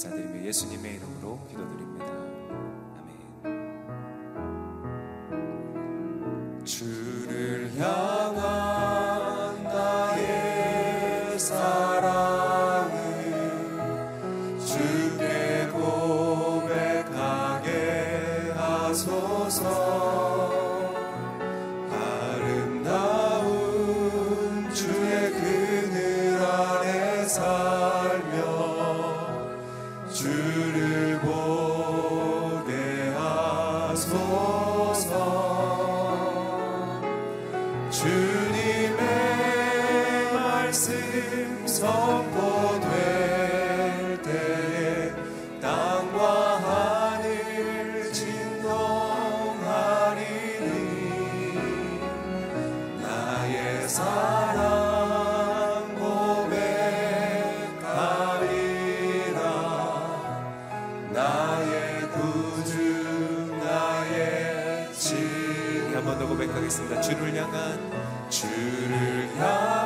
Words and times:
감사드리며 0.00 0.46
예수님의 0.46 0.94
이름으로 0.94 1.38
기도드립니다. 1.48 2.06
하겠습니다. 66.70 67.00
주를 67.00 67.34
향한 67.34 67.90
주를 68.30 69.28
향한 69.36 69.79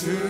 to 0.00 0.27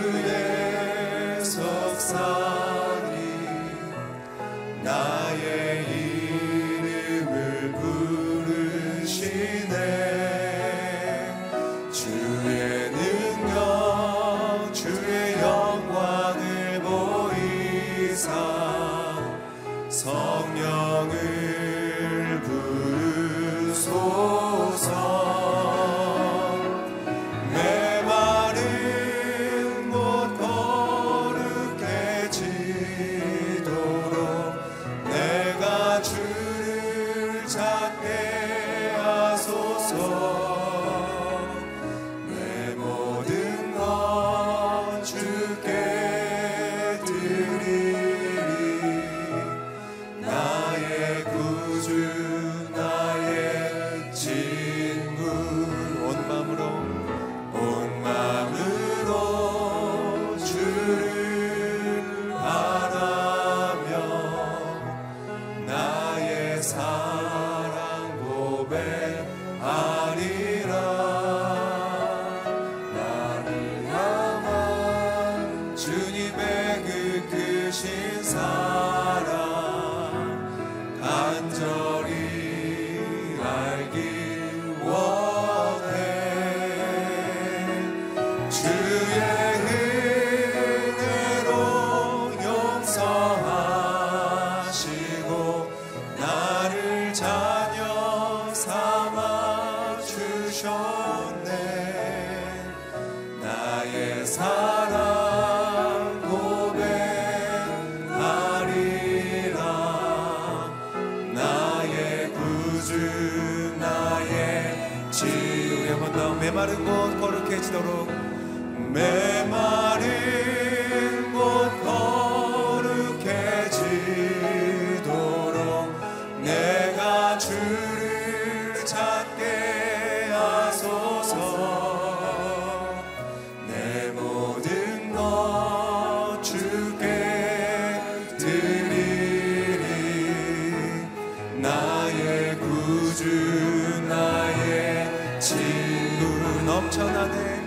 넘쳐나네 146.89 147.61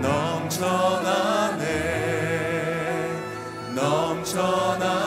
넘쳐나네 0.00 1.64
넘쳐나네. 3.74 5.03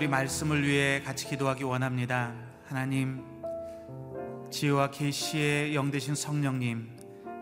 우리 0.00 0.08
말씀을 0.08 0.66
위해 0.66 1.02
같이 1.02 1.28
기도하기 1.28 1.62
원합니다. 1.64 2.32
하나님, 2.64 3.22
지혜와 4.50 4.90
계시의 4.90 5.74
영 5.74 5.90
되신 5.90 6.14
성령님, 6.14 6.88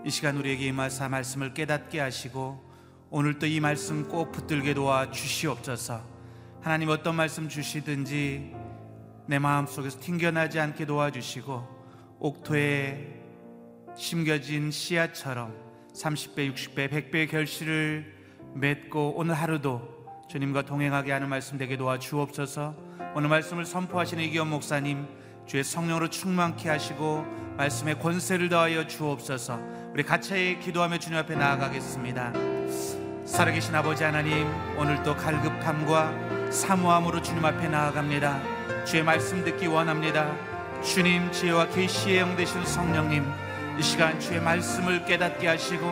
이 0.04 0.10
시간 0.10 0.36
우리에게 0.36 0.66
임하사 0.66 1.08
말씀을 1.08 1.54
깨닫게 1.54 2.00
하시고 2.00 2.60
오늘 3.10 3.38
또이 3.38 3.60
말씀 3.60 4.08
꼭 4.08 4.32
붙들게 4.32 4.74
도와 4.74 5.12
주시옵소서. 5.12 6.02
하나님 6.60 6.88
어떤 6.88 7.14
말씀 7.14 7.48
주시든지 7.48 8.52
내 9.28 9.38
마음 9.38 9.68
속에서 9.68 10.00
튕겨나지 10.00 10.58
않게 10.58 10.84
도와주시고 10.84 12.16
옥토에 12.18 13.22
심겨진 13.94 14.72
씨앗처럼 14.72 15.54
30배, 15.94 16.52
60배, 16.52 16.90
100배의 16.90 17.30
결실을 17.30 18.16
맺고 18.56 19.14
오늘 19.16 19.36
하루도 19.36 19.97
주님과 20.28 20.62
동행하게 20.62 21.10
하는 21.12 21.30
말씀 21.30 21.56
되게 21.56 21.78
도와 21.78 21.98
주옵소서. 21.98 22.74
오늘 23.14 23.30
말씀을 23.30 23.64
선포하시는 23.64 24.22
이기원 24.24 24.48
목사님 24.48 25.06
주의 25.46 25.64
성령으로 25.64 26.10
충만케 26.10 26.68
하시고 26.68 27.24
말씀의 27.56 27.98
권세를 27.98 28.50
더하여 28.50 28.86
주옵소서. 28.86 29.58
우리 29.94 30.02
같이 30.02 30.58
기도하며 30.62 30.98
주님 30.98 31.18
앞에 31.18 31.34
나아가겠습니다. 31.34 32.34
살아계신 33.24 33.74
아버지 33.74 34.04
하나님 34.04 34.46
오늘도 34.76 35.16
갈급함과 35.16 36.50
사모함으로 36.50 37.22
주님 37.22 37.42
앞에 37.42 37.68
나아갑니다. 37.68 38.84
주의 38.84 39.02
말씀 39.02 39.42
듣기 39.42 39.66
원합니다. 39.66 40.36
주님 40.82 41.32
지혜와 41.32 41.68
계시의 41.70 42.18
영 42.18 42.36
되신 42.36 42.66
성령님 42.66 43.24
이 43.78 43.82
시간 43.82 44.20
주의 44.20 44.42
말씀을 44.42 45.06
깨닫게 45.06 45.48
하시고 45.48 45.86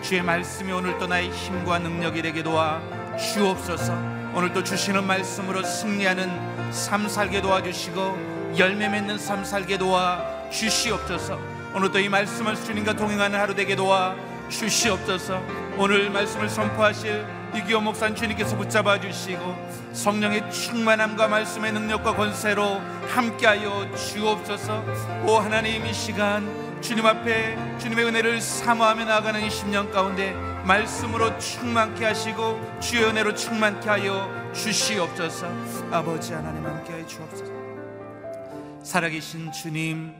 주의 0.00 0.22
말씀이 0.22 0.72
오늘도 0.72 1.08
나의 1.08 1.30
힘과 1.30 1.78
능력이 1.80 2.22
되게 2.22 2.42
도와 2.42 2.80
주옵소서. 3.16 3.92
오늘도 4.34 4.64
주시는 4.64 5.04
말씀으로 5.06 5.62
승리하는 5.62 6.72
삶 6.72 7.08
살게 7.08 7.42
도와주시고 7.42 8.54
열매 8.58 8.88
맺는 8.88 9.18
삶 9.18 9.44
살게 9.44 9.78
도와 9.78 10.22
주시옵소서. 10.50 11.38
오늘도 11.74 11.98
이 11.98 12.08
말씀을 12.08 12.54
주님과 12.54 12.94
동행하는 12.94 13.38
하루 13.38 13.54
되게 13.54 13.76
도와 13.76 14.14
주시옵소서. 14.48 15.42
오늘 15.78 16.10
말씀을 16.10 16.48
선포하실 16.48 17.26
이기호 17.54 17.80
목사 17.80 18.12
주님께서 18.12 18.56
붙잡아 18.56 19.00
주시고 19.00 19.92
성령의 19.92 20.50
충만함과 20.50 21.28
말씀의 21.28 21.72
능력과 21.72 22.14
권세로 22.14 22.80
함께하여 23.08 23.94
주옵소서. 23.94 24.84
오 25.26 25.36
하나님 25.36 25.84
이 25.84 25.92
시간 25.92 26.48
주님 26.80 27.06
앞에 27.06 27.56
주님의 27.78 28.06
은혜를 28.06 28.40
사모하며 28.40 29.04
나아가는 29.04 29.40
이 29.40 29.48
10년 29.48 29.92
가운데 29.92 30.34
말씀으로 30.64 31.36
충만케 31.38 32.04
하시고 32.04 32.78
주의 32.80 33.04
은혜로 33.04 33.34
충만케 33.34 33.88
하여 33.88 34.52
주시옵소서. 34.52 35.46
아버지 35.90 36.32
하나님 36.32 36.64
함께하여 36.64 37.06
주옵소서. 37.06 37.52
살아계신 38.84 39.50
주님 39.50 40.14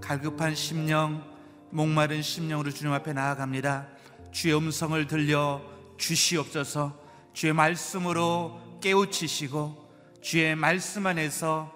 갈급한 0.00 0.54
심령 0.54 1.24
목마른 1.70 2.22
심령으로 2.22 2.70
주님 2.70 2.92
앞에 2.92 3.12
나아갑니다. 3.12 3.88
주의 4.30 4.56
음성을 4.56 5.04
들려 5.08 5.60
주시옵소서. 5.96 6.96
주의 7.32 7.52
말씀으로 7.52 8.78
깨우치시고 8.80 9.88
주의 10.22 10.54
말씀 10.54 11.06
안에서 11.06 11.72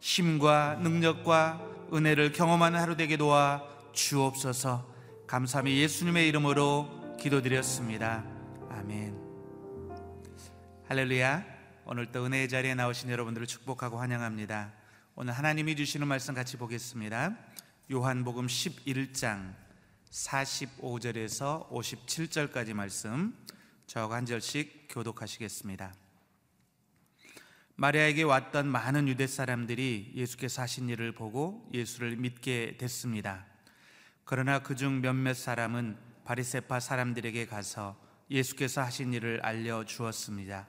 힘과 0.00 0.78
능력과 0.80 1.60
은혜를 1.92 2.32
경험하는 2.32 2.78
하루 2.78 2.96
되게 2.96 3.16
도와 3.16 3.62
주옵소서. 3.92 4.86
감사하며 5.26 5.70
예수님의 5.70 6.28
이름으로 6.28 7.03
기도드렸습니다. 7.24 8.22
아멘. 8.68 9.18
할렐루야. 10.86 11.42
오늘 11.86 12.12
또 12.12 12.26
은혜의 12.26 12.50
자리에 12.50 12.74
나오신 12.74 13.08
여러분들을 13.08 13.46
축복하고 13.46 13.98
환영합니다. 13.98 14.74
오늘 15.14 15.32
하나님이 15.32 15.74
주시는 15.74 16.06
말씀 16.06 16.34
같이 16.34 16.58
보겠습니다. 16.58 17.34
요한복음 17.90 18.46
11장 18.46 19.54
45절에서 20.10 21.70
57절까지 21.70 22.74
말씀 22.74 23.34
저하고 23.86 24.12
한 24.12 24.26
절씩 24.26 24.88
교독하시겠습니다. 24.90 25.94
마리아에게 27.76 28.22
왔던 28.24 28.68
많은 28.68 29.08
유대 29.08 29.26
사람들이 29.26 30.12
예수께서 30.14 30.60
하신 30.60 30.90
일을 30.90 31.12
보고 31.12 31.70
예수를 31.72 32.16
믿게 32.16 32.76
됐습니다. 32.76 33.46
그러나 34.26 34.58
그중 34.58 35.00
몇몇 35.00 35.32
사람은 35.32 36.12
바리세파 36.24 36.80
사람들에게 36.80 37.46
가서 37.46 37.96
예수께서 38.30 38.82
하신 38.82 39.12
일을 39.12 39.40
알려 39.42 39.84
주었습니다. 39.84 40.66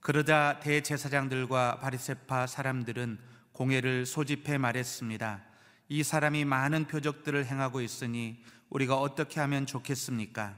그러자 0.00 0.60
대제사장들과 0.62 1.80
바리세파 1.80 2.46
사람들은 2.46 3.18
공회를 3.52 4.06
소집해 4.06 4.58
말했습니다. 4.58 5.42
이 5.88 6.02
사람이 6.02 6.44
많은 6.44 6.86
표적들을 6.86 7.46
행하고 7.46 7.80
있으니 7.80 8.42
우리가 8.70 8.96
어떻게 8.96 9.40
하면 9.40 9.66
좋겠습니까? 9.66 10.56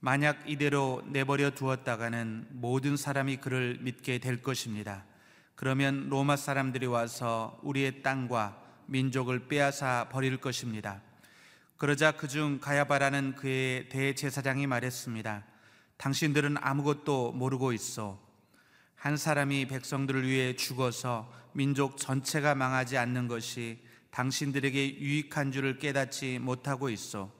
만약 0.00 0.48
이대로 0.48 1.02
내버려 1.06 1.50
두었다가는 1.50 2.48
모든 2.50 2.96
사람이 2.96 3.38
그를 3.38 3.78
믿게 3.80 4.18
될 4.18 4.42
것입니다. 4.42 5.04
그러면 5.54 6.08
로마 6.08 6.36
사람들이 6.36 6.86
와서 6.86 7.58
우리의 7.62 8.02
땅과 8.02 8.62
민족을 8.86 9.48
빼앗아 9.48 10.08
버릴 10.08 10.38
것입니다. 10.38 11.02
그러자 11.78 12.10
그중 12.10 12.58
가야바라는 12.60 13.36
그의 13.36 13.88
대제사장이 13.88 14.66
말했습니다. 14.66 15.44
당신들은 15.96 16.56
아무것도 16.60 17.30
모르고 17.30 17.72
있어. 17.72 18.20
한 18.96 19.16
사람이 19.16 19.68
백성들을 19.68 20.26
위해 20.26 20.56
죽어서 20.56 21.32
민족 21.52 21.96
전체가 21.96 22.56
망하지 22.56 22.98
않는 22.98 23.28
것이 23.28 23.78
당신들에게 24.10 24.98
유익한 24.98 25.52
줄을 25.52 25.78
깨닫지 25.78 26.40
못하고 26.40 26.90
있어. 26.90 27.32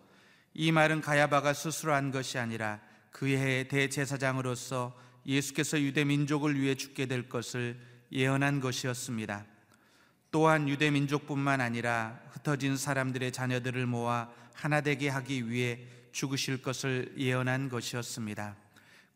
이 0.54 0.70
말은 0.70 1.00
가야바가 1.00 1.52
스스로 1.52 1.92
한 1.92 2.12
것이 2.12 2.38
아니라 2.38 2.80
그의 3.10 3.66
대제사장으로서 3.66 4.96
예수께서 5.26 5.80
유대 5.80 6.04
민족을 6.04 6.60
위해 6.60 6.76
죽게 6.76 7.06
될 7.06 7.28
것을 7.28 7.76
예언한 8.12 8.60
것이었습니다. 8.60 9.46
또한 10.30 10.68
유대 10.68 10.90
민족뿐만 10.90 11.60
아니라 11.60 12.20
흩어진 12.30 12.76
사람들의 12.76 13.32
자녀들을 13.32 13.86
모아 13.86 14.28
하나 14.52 14.80
되게 14.80 15.08
하기 15.08 15.50
위해 15.50 15.80
죽으실 16.12 16.62
것을 16.62 17.14
예언한 17.16 17.68
것이었습니다. 17.68 18.56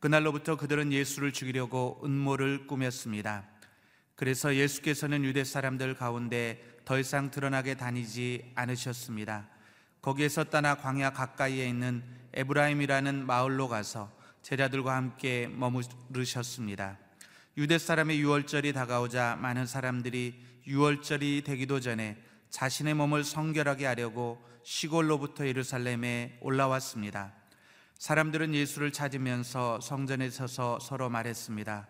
그날로부터 0.00 0.57
그들은 0.57 0.92
예수를 0.92 1.33
죽이려고 1.33 2.00
음모를 2.04 2.66
꾸몄습니다. 2.66 3.45
그래서 4.14 4.54
예수께서는 4.54 5.25
유대 5.25 5.45
사람들 5.45 5.95
가운데 5.95 6.62
더 6.85 6.99
이상 6.99 7.31
드러나게 7.31 7.76
다니지 7.76 8.52
않으셨습니다. 8.54 9.49
거기에서 10.00 10.45
떠나 10.45 10.75
광야 10.75 11.11
가까이에 11.11 11.69
있는 11.69 12.02
에브라임이라는 12.35 13.26
마을로 13.26 13.69
가서 13.69 14.11
제자들과 14.42 14.97
함께 14.97 15.49
머무르셨습니다. 15.49 16.99
유대 17.57 17.78
사람의 17.78 18.19
유월절이 18.19 18.73
다가오자 18.73 19.38
많은 19.40 19.66
사람들이 19.66 20.52
유월절이 20.66 21.42
되기도 21.45 21.81
전에 21.81 22.16
자신의 22.50 22.95
몸을 22.95 23.25
성결하게 23.25 23.87
하려고 23.87 24.42
시골로부터 24.62 25.47
예루살렘에 25.47 26.38
올라왔습니다. 26.40 27.33
사람들은 27.99 28.54
예수를 28.54 28.92
찾으면서 28.92 29.81
성전에 29.81 30.28
서서 30.31 30.78
서로 30.81 31.09
말했습니다. 31.09 31.87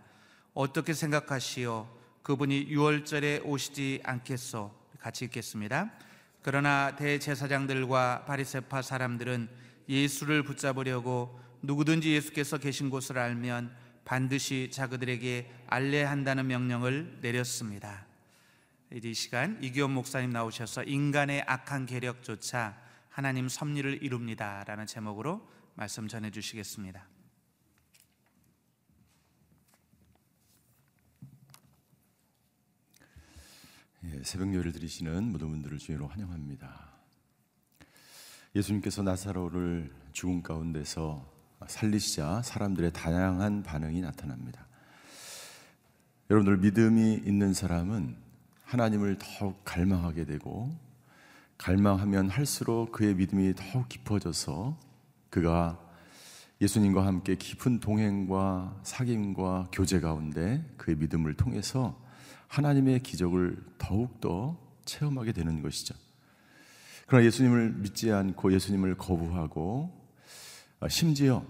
어떻게 0.54 0.92
생각하시오? 0.92 1.88
그분이 2.22 2.66
유월절에 2.68 3.40
오시지 3.44 4.00
않겠소? 4.04 4.72
같이 4.98 5.24
읽겠습니다. 5.24 5.90
그러나 6.42 6.94
대제사장들과 6.96 8.24
바리세파 8.26 8.82
사람들은 8.82 9.48
예수를 9.88 10.42
붙잡으려고 10.42 11.40
누구든지 11.62 12.12
예수께서 12.12 12.58
계신 12.58 12.90
곳을 12.90 13.18
알면 13.18 13.74
반드시 14.04 14.68
자그들에게 14.72 15.50
알레한다는 15.66 16.46
명령을 16.46 17.18
내렸습니다. 17.20 18.11
이제 18.94 19.08
이 19.08 19.14
시간 19.14 19.58
이기원 19.62 19.92
목사님 19.92 20.30
나오셔서 20.30 20.84
인간의 20.84 21.44
악한 21.46 21.86
계력조차 21.86 22.78
하나님 23.08 23.48
섭리를 23.48 24.02
이룹니다라는 24.02 24.86
제목으로 24.86 25.48
말씀 25.74 26.08
전해 26.08 26.30
주시겠습니다. 26.30 27.06
예, 34.04 34.22
새벽 34.24 34.52
예를 34.52 34.72
드리시는 34.72 35.32
모든 35.32 35.50
분들을 35.50 35.78
주의로 35.78 36.08
환영합니다. 36.08 36.92
예수님께서 38.54 39.02
나사로를 39.02 39.90
죽음 40.12 40.42
가운데서 40.42 41.30
살리시자 41.66 42.42
사람들의 42.42 42.92
다양한 42.92 43.62
반응이 43.62 44.02
나타납니다. 44.02 44.66
여러분들 46.28 46.58
믿음이 46.58 47.22
있는 47.24 47.54
사람은 47.54 48.21
하나님을 48.72 49.18
더욱 49.18 49.62
갈망하게 49.66 50.24
되고 50.24 50.74
갈망하면 51.58 52.30
할수록 52.30 52.90
그의 52.90 53.14
믿음이 53.14 53.52
더욱 53.54 53.86
깊어져서 53.86 54.78
그가 55.28 55.78
예수님과 56.58 57.04
함께 57.04 57.34
깊은 57.34 57.80
동행과 57.80 58.80
사귐과 58.82 59.68
교제 59.72 60.00
가운데 60.00 60.64
그의 60.78 60.96
믿음을 60.96 61.34
통해서 61.34 62.00
하나님의 62.48 63.00
기적을 63.00 63.62
더욱더 63.76 64.58
체험하게 64.86 65.32
되는 65.32 65.60
것이죠. 65.60 65.94
그러나 67.06 67.26
예수님을 67.26 67.74
믿지 67.74 68.10
않고 68.10 68.54
예수님을 68.54 68.96
거부하고 68.96 69.92
아, 70.80 70.88
심지어 70.88 71.44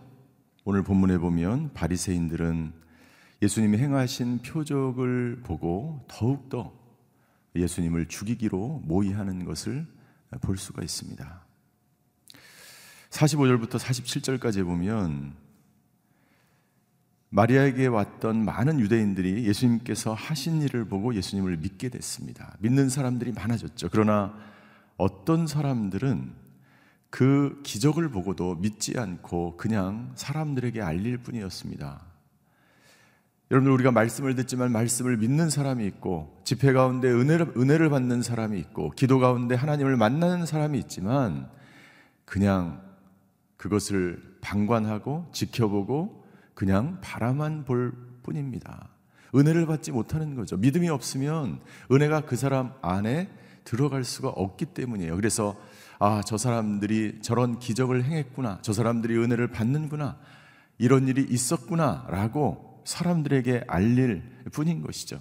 오늘 0.64 0.82
본문에 0.82 1.18
보면 1.18 1.72
바리새인들은 1.72 2.72
예수님이 3.42 3.78
행하신 3.78 4.42
표적을 4.42 5.42
보고 5.44 6.04
더욱더 6.08 6.81
예수님을 7.54 8.06
죽이기로 8.06 8.82
모의하는 8.84 9.44
것을 9.44 9.86
볼 10.40 10.56
수가 10.56 10.82
있습니다. 10.82 11.44
45절부터 13.10 13.78
47절까지 13.78 14.64
보면 14.64 15.34
마리아에게 17.28 17.86
왔던 17.86 18.44
많은 18.44 18.78
유대인들이 18.80 19.46
예수님께서 19.46 20.12
하신 20.12 20.62
일을 20.62 20.84
보고 20.86 21.14
예수님을 21.14 21.56
믿게 21.58 21.88
됐습니다. 21.88 22.56
믿는 22.60 22.88
사람들이 22.90 23.32
많아졌죠. 23.32 23.88
그러나 23.90 24.34
어떤 24.98 25.46
사람들은 25.46 26.34
그 27.08 27.60
기적을 27.62 28.10
보고도 28.10 28.56
믿지 28.56 28.98
않고 28.98 29.56
그냥 29.56 30.12
사람들에게 30.14 30.80
알릴 30.80 31.18
뿐이었습니다. 31.18 32.11
여러분들 33.52 33.70
우리가 33.74 33.90
말씀을 33.90 34.34
듣지만 34.34 34.72
말씀을 34.72 35.18
믿는 35.18 35.50
사람이 35.50 35.84
있고 35.84 36.40
집회 36.42 36.72
가운데 36.72 37.08
은혜를, 37.08 37.52
은혜를 37.54 37.90
받는 37.90 38.22
사람이 38.22 38.58
있고 38.58 38.92
기도 38.92 39.18
가운데 39.18 39.54
하나님을 39.54 39.98
만나는 39.98 40.46
사람이 40.46 40.78
있지만 40.78 41.50
그냥 42.24 42.80
그것을 43.58 44.38
방관하고 44.40 45.28
지켜보고 45.32 46.24
그냥 46.54 46.98
바라만 47.02 47.66
볼 47.66 47.92
뿐입니다. 48.22 48.88
은혜를 49.34 49.66
받지 49.66 49.92
못하는 49.92 50.34
거죠. 50.34 50.56
믿음이 50.56 50.88
없으면 50.88 51.60
은혜가 51.90 52.22
그 52.22 52.36
사람 52.36 52.72
안에 52.80 53.28
들어갈 53.64 54.02
수가 54.02 54.30
없기 54.30 54.64
때문이에요. 54.64 55.14
그래서 55.14 55.60
아, 55.98 56.22
저 56.24 56.38
사람들이 56.38 57.18
저런 57.20 57.58
기적을 57.58 58.04
행했구나. 58.04 58.60
저 58.62 58.72
사람들이 58.72 59.14
은혜를 59.18 59.48
받는구나. 59.48 60.16
이런 60.78 61.06
일이 61.06 61.22
있었구나. 61.22 62.06
라고 62.08 62.71
사람들에게 62.84 63.64
알릴 63.66 64.22
뿐인 64.52 64.82
것이죠. 64.82 65.20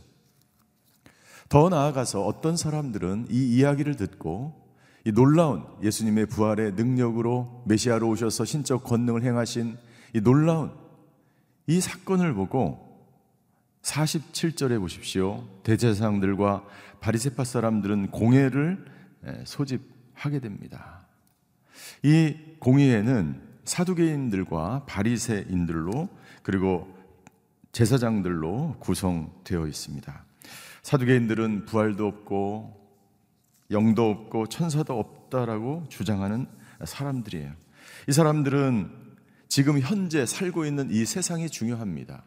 더 1.50 1.70
나아가서 1.70 2.26
어떤 2.26 2.56
사람들은 2.56 3.28
이 3.30 3.58
이야기를 3.58 3.96
듣고 3.96 4.62
이 5.04 5.12
놀라운 5.12 5.66
예수님의 5.82 6.28
부활의 6.28 6.74
능력으로 6.74 7.64
메시아로 7.66 8.08
오셔서 8.10 8.46
신적 8.46 8.84
권능을 8.84 9.24
행하신 9.24 9.78
이 10.14 10.22
놀라운 10.22 10.72
이 11.68 11.82
사건을 11.82 12.34
보고 12.34 12.92
47절에 13.82 14.80
보십시오. 14.80 15.48
대제사장들과 15.64 16.64
바리세파 17.00 17.44
사람들은 17.44 18.12
공회를 18.12 18.86
소집하게 19.46 20.40
됩니다. 20.40 21.08
이 22.04 22.36
공회에는 22.60 23.42
사두개인들과 23.66 24.86
바리새인들로 24.86 26.10
그리고 26.44 26.88
제사장들로 27.72 28.78
구성되어 28.80 29.68
있습니다. 29.68 30.26
사두개인들은 30.84 31.66
부활도 31.66 32.08
없고 32.08 32.82
영도 33.72 34.10
없고 34.10 34.48
천사도 34.48 35.00
없다라고 35.00 35.86
주장하는 35.90 36.48
사람들이에요. 36.84 37.54
이 38.10 38.12
사람들은 38.12 38.92
지금 39.48 39.80
현재 39.80 40.26
살고 40.26 40.66
있는 40.66 40.90
이 40.92 41.06
세상이 41.06 41.50
중요합니다. 41.50 42.24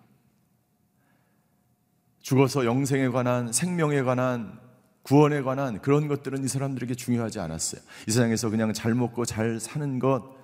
죽어서 2.20 2.64
영생에 2.64 3.08
관한 3.08 3.52
생명에 3.52 4.02
관한 4.02 4.58
구원에 5.02 5.42
관한 5.42 5.82
그런 5.82 6.08
것들은 6.08 6.44
이 6.44 6.48
사람들에게 6.48 6.94
중요하지 6.94 7.40
않았어요. 7.40 7.82
이 8.08 8.10
세상에서 8.10 8.48
그냥 8.48 8.72
잘 8.72 8.94
먹고 8.94 9.26
잘 9.26 9.60
사는 9.60 9.98
것 9.98 10.34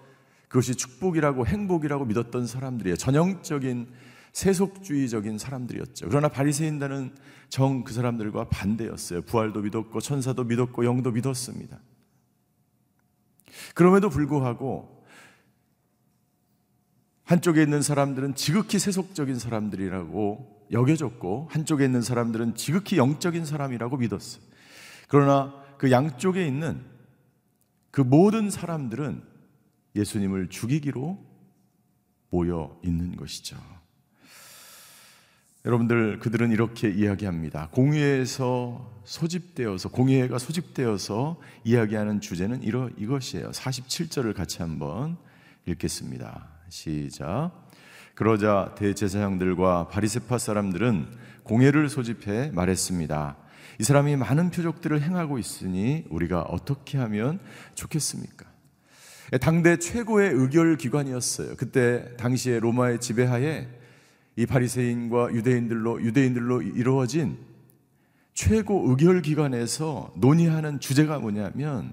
그것이 0.48 0.74
축복이라고 0.74 1.46
행복이라고 1.46 2.04
믿었던 2.04 2.46
사람들이에요. 2.46 2.96
전형적인 2.96 3.88
세속주의적인 4.32 5.38
사람들이었죠. 5.38 6.08
그러나 6.08 6.28
바리새인단은 6.28 7.14
정 7.50 7.82
그 7.84 7.92
사람들과 7.92 8.48
반대였어요. 8.48 9.22
부활도 9.22 9.62
믿었고 9.62 10.00
천사도 10.00 10.44
믿었고 10.44 10.84
영도 10.84 11.10
믿었습니다. 11.10 11.80
그럼에도 13.74 14.08
불구하고 14.08 15.04
한쪽에 17.24 17.62
있는 17.62 17.82
사람들은 17.82 18.34
지극히 18.36 18.78
세속적인 18.78 19.38
사람들이라고 19.38 20.68
여겨졌고 20.72 21.48
한쪽에 21.50 21.84
있는 21.84 22.02
사람들은 22.02 22.54
지극히 22.54 22.96
영적인 22.96 23.44
사람이라고 23.44 23.96
믿었어요. 23.96 24.42
그러나 25.08 25.54
그 25.76 25.90
양쪽에 25.90 26.46
있는 26.46 26.84
그 27.90 28.00
모든 28.00 28.50
사람들은 28.50 29.22
예수님을 29.96 30.50
죽이기로 30.50 31.18
모여 32.30 32.80
있는 32.84 33.16
것이죠. 33.16 33.56
여러분들 35.66 36.20
그들은 36.20 36.52
이렇게 36.52 36.88
이야기합니다. 36.88 37.68
공회에서 37.72 39.02
소집되어서 39.04 39.90
공회가 39.90 40.38
소집되어서 40.38 41.38
이야기하는 41.64 42.22
주제는 42.22 42.62
이러 42.62 42.88
이것이에요. 42.96 43.50
47절을 43.50 44.34
같이 44.34 44.62
한번 44.62 45.18
읽겠습니다. 45.66 46.48
시작. 46.70 47.50
그러자 48.14 48.74
대제사장들과 48.78 49.88
바리새파 49.88 50.38
사람들은 50.38 51.08
공회를 51.42 51.90
소집해 51.90 52.52
말했습니다. 52.54 53.36
이 53.80 53.82
사람이 53.82 54.16
많은 54.16 54.50
표적들을 54.50 55.02
행하고 55.02 55.38
있으니 55.38 56.04
우리가 56.08 56.40
어떻게 56.42 56.96
하면 56.96 57.38
좋겠습니까? 57.74 58.46
당대 59.42 59.78
최고의 59.78 60.32
의결 60.32 60.76
기관이었어요. 60.76 61.56
그때 61.56 62.16
당시에 62.16 62.60
로마의 62.60 63.00
지배하에 63.00 63.79
이 64.40 64.46
바리새인과 64.46 65.34
유대인들로 65.34 66.02
유대인들로 66.02 66.62
이루어진 66.62 67.36
최고 68.32 68.88
의결 68.88 69.20
기관에서 69.20 70.14
논의하는 70.16 70.80
주제가 70.80 71.18
뭐냐면 71.18 71.92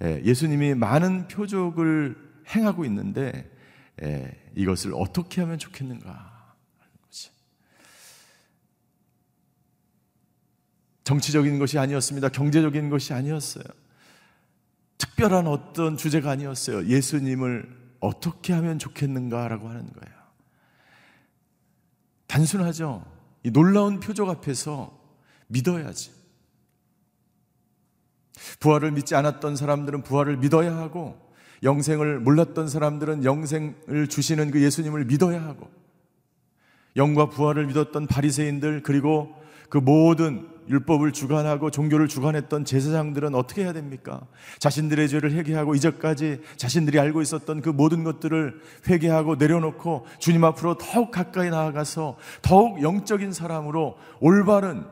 예, 0.00 0.22
예수님이 0.24 0.74
많은 0.74 1.26
표적을 1.26 2.16
행하고 2.54 2.84
있는데 2.84 3.50
예, 4.04 4.40
이것을 4.54 4.92
어떻게 4.94 5.40
하면 5.40 5.58
좋겠는가 5.58 6.32
정치적인 11.02 11.58
것이 11.58 11.76
아니었습니다. 11.76 12.28
경제적인 12.28 12.88
것이 12.88 13.12
아니었어요. 13.12 13.64
특별한 14.96 15.48
어떤 15.48 15.96
주제가 15.96 16.30
아니었어요. 16.30 16.86
예수님을 16.86 17.96
어떻게 17.98 18.52
하면 18.52 18.78
좋겠는가라고 18.78 19.68
하는 19.68 19.92
거예요. 19.92 20.23
단순하죠. 22.26 23.04
이 23.42 23.50
놀라운 23.50 24.00
표적 24.00 24.28
앞에서 24.28 24.98
믿어야지. 25.48 26.12
부활을 28.60 28.92
믿지 28.92 29.14
않았던 29.14 29.56
사람들은 29.56 30.02
부활을 30.02 30.36
믿어야 30.38 30.76
하고, 30.76 31.18
영생을 31.62 32.20
몰랐던 32.20 32.68
사람들은 32.68 33.24
영생을 33.24 34.08
주시는 34.08 34.50
그 34.50 34.62
예수님을 34.62 35.04
믿어야 35.04 35.42
하고, 35.42 35.70
영과 36.96 37.28
부활을 37.28 37.66
믿었던 37.66 38.06
바리새인들 38.06 38.82
그리고 38.82 39.34
그 39.68 39.78
모든 39.78 40.48
율법을 40.68 41.12
주관하고 41.12 41.70
종교를 41.70 42.08
주관했던 42.08 42.64
제사장들은 42.64 43.34
어떻게 43.34 43.62
해야 43.64 43.72
됩니까? 43.72 44.26
자신들의 44.58 45.08
죄를 45.08 45.32
회개하고 45.32 45.74
이제까지 45.74 46.40
자신들이 46.56 46.98
알고 46.98 47.22
있었던 47.22 47.60
그 47.60 47.68
모든 47.68 48.04
것들을 48.04 48.60
회개하고 48.88 49.36
내려놓고 49.36 50.06
주님 50.18 50.44
앞으로 50.44 50.78
더욱 50.78 51.10
가까이 51.10 51.50
나아가서 51.50 52.16
더욱 52.42 52.82
영적인 52.82 53.32
사람으로 53.32 53.96
올바른 54.20 54.84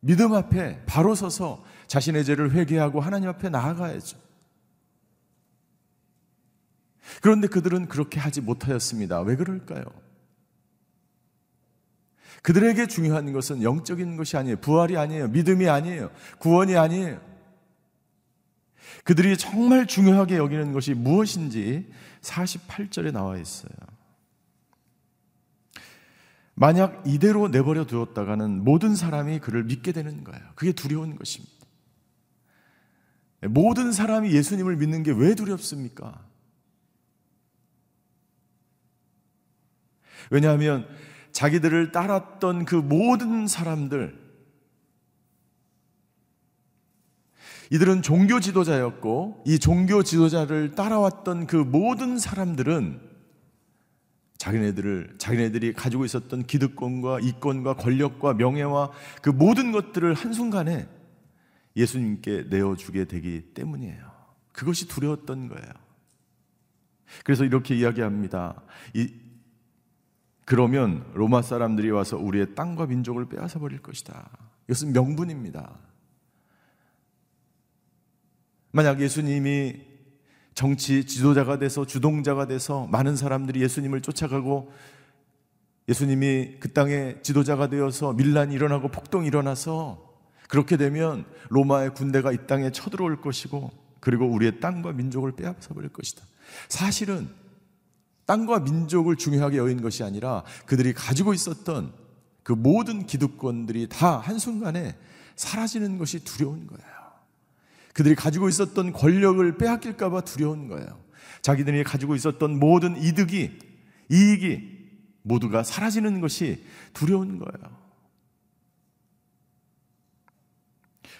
믿음 0.00 0.34
앞에 0.34 0.82
바로 0.86 1.14
서서 1.14 1.64
자신의 1.88 2.24
죄를 2.24 2.52
회개하고 2.52 3.00
하나님 3.00 3.28
앞에 3.28 3.48
나아가야죠. 3.48 4.16
그런데 7.22 7.48
그들은 7.48 7.88
그렇게 7.88 8.20
하지 8.20 8.40
못하였습니다. 8.40 9.20
왜 9.22 9.34
그럴까요? 9.34 9.84
그들에게 12.42 12.86
중요한 12.86 13.32
것은 13.32 13.62
영적인 13.62 14.16
것이 14.16 14.36
아니에요. 14.36 14.56
부활이 14.58 14.96
아니에요. 14.96 15.28
믿음이 15.28 15.68
아니에요. 15.68 16.10
구원이 16.38 16.76
아니에요. 16.76 17.20
그들이 19.04 19.36
정말 19.36 19.86
중요하게 19.86 20.36
여기는 20.36 20.72
것이 20.72 20.94
무엇인지 20.94 21.90
48절에 22.22 23.12
나와 23.12 23.36
있어요. 23.38 23.72
만약 26.54 27.02
이대로 27.06 27.48
내버려 27.48 27.86
두었다가는 27.86 28.64
모든 28.64 28.96
사람이 28.96 29.38
그를 29.38 29.62
믿게 29.64 29.92
되는 29.92 30.24
거예요. 30.24 30.42
그게 30.56 30.72
두려운 30.72 31.16
것입니다. 31.16 31.54
모든 33.42 33.92
사람이 33.92 34.32
예수님을 34.32 34.76
믿는 34.76 35.04
게 35.04 35.12
왜 35.12 35.36
두렵습니까? 35.36 36.26
왜냐하면 40.30 40.88
자기들을 41.38 41.92
따랐던 41.92 42.64
그 42.64 42.74
모든 42.74 43.46
사람들, 43.46 44.18
이들은 47.70 48.02
종교 48.02 48.40
지도자였고, 48.40 49.44
이 49.46 49.60
종교 49.60 50.02
지도자를 50.02 50.74
따라왔던 50.74 51.46
그 51.46 51.54
모든 51.54 52.18
사람들은 52.18 53.00
자기네들을, 54.38 55.14
자기네들이 55.18 55.74
가지고 55.74 56.04
있었던 56.04 56.44
기득권과 56.44 57.20
이권과 57.20 57.74
권력과 57.74 58.34
명예와 58.34 58.90
그 59.22 59.30
모든 59.30 59.70
것들을 59.70 60.14
한순간에 60.14 60.88
예수님께 61.76 62.46
내어주게 62.50 63.04
되기 63.04 63.54
때문이에요. 63.54 64.10
그것이 64.50 64.88
두려웠던 64.88 65.46
거예요. 65.46 65.70
그래서 67.22 67.44
이렇게 67.44 67.76
이야기합니다. 67.76 68.60
이, 68.94 69.27
그러면 70.48 71.04
로마 71.12 71.42
사람들이 71.42 71.90
와서 71.90 72.16
우리의 72.16 72.54
땅과 72.54 72.86
민족을 72.86 73.28
빼앗아 73.28 73.58
버릴 73.58 73.82
것이다. 73.82 74.30
이것은 74.64 74.94
명분입니다. 74.94 75.78
만약 78.70 78.98
예수님이 78.98 79.74
정치 80.54 81.04
지도자가 81.04 81.58
돼서 81.58 81.84
주동자가 81.84 82.46
돼서 82.46 82.86
많은 82.86 83.14
사람들이 83.14 83.60
예수님을 83.60 84.00
쫓아가고 84.00 84.72
예수님이 85.86 86.56
그 86.60 86.72
땅의 86.72 87.22
지도자가 87.22 87.68
되어서 87.68 88.14
밀란이 88.14 88.54
일어나고 88.54 88.88
폭동이 88.88 89.26
일어나서 89.26 90.02
그렇게 90.48 90.78
되면 90.78 91.26
로마의 91.50 91.92
군대가 91.92 92.32
이 92.32 92.46
땅에 92.46 92.70
쳐들어올 92.70 93.20
것이고 93.20 93.70
그리고 94.00 94.26
우리의 94.26 94.60
땅과 94.60 94.92
민족을 94.92 95.32
빼앗아 95.32 95.74
버릴 95.74 95.90
것이다. 95.90 96.24
사실은 96.70 97.28
땅과 98.28 98.60
민족을 98.60 99.16
중요하게 99.16 99.56
여긴 99.56 99.80
것이 99.80 100.04
아니라 100.04 100.44
그들이 100.66 100.92
가지고 100.92 101.32
있었던 101.32 101.94
그 102.42 102.52
모든 102.52 103.06
기득권들이 103.06 103.88
다 103.88 104.18
한순간에 104.18 104.96
사라지는 105.34 105.96
것이 105.96 106.22
두려운 106.24 106.66
거예요. 106.66 106.84
그들이 107.94 108.14
가지고 108.14 108.50
있었던 108.50 108.92
권력을 108.92 109.56
빼앗길까봐 109.56 110.20
두려운 110.20 110.68
거예요. 110.68 110.86
자기들이 111.40 111.82
가지고 111.84 112.14
있었던 112.14 112.58
모든 112.58 112.96
이득이, 113.02 113.58
이익이 114.10 114.78
모두가 115.22 115.62
사라지는 115.62 116.20
것이 116.20 116.62
두려운 116.92 117.38
거예요. 117.38 117.78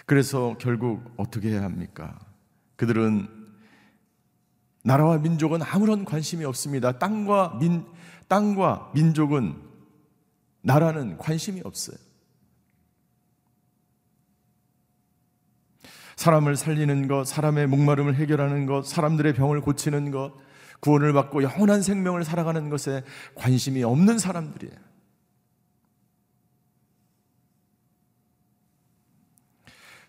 그래서 0.05 0.57
결국 0.61 1.11
어떻게 1.17 1.51
해야 1.53 1.63
합니까? 1.63 2.19
그들은 2.77 3.38
나라와 4.89 5.19
민족은 5.19 5.61
아무런 5.61 6.07
관심이 6.07 6.47
없습니다. 6.47 6.99
땅과 6.99 7.59
민, 7.61 7.85
땅과 8.27 8.93
민족은 8.95 9.55
나라는 10.63 11.19
관심이 11.19 11.61
없어요. 11.63 11.99
사람을 16.17 16.57
살리는 16.57 17.07
것, 17.07 17.25
사람의 17.25 17.67
목마름을 17.67 18.15
해결하는 18.15 18.65
것, 18.65 18.87
사람들의 18.87 19.35
병을 19.35 19.61
고치는 19.61 20.11
것, 20.11 20.33
구원을 20.81 21.13
받고 21.13 21.43
영원한 21.43 21.83
생명을 21.83 22.25
살아가는 22.25 22.71
것에 22.71 23.05
관심이 23.35 23.85
없는 23.85 24.19
사람들이에요. 24.19 24.75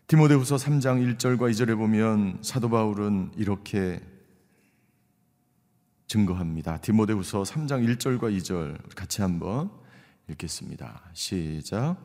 디모데후서 0.08 0.56
3장 0.56 1.18
1절과 1.18 1.52
2절에 1.52 1.76
보면 1.76 2.40
사도 2.42 2.70
바울은 2.70 3.34
이렇게 3.36 4.02
증거합니다. 6.10 6.78
디모데후서 6.78 7.44
3장 7.44 7.88
1절과 7.88 8.36
2절 8.38 8.96
같이 8.96 9.22
한번 9.22 9.70
읽겠습니다. 10.28 11.04
시작. 11.14 11.98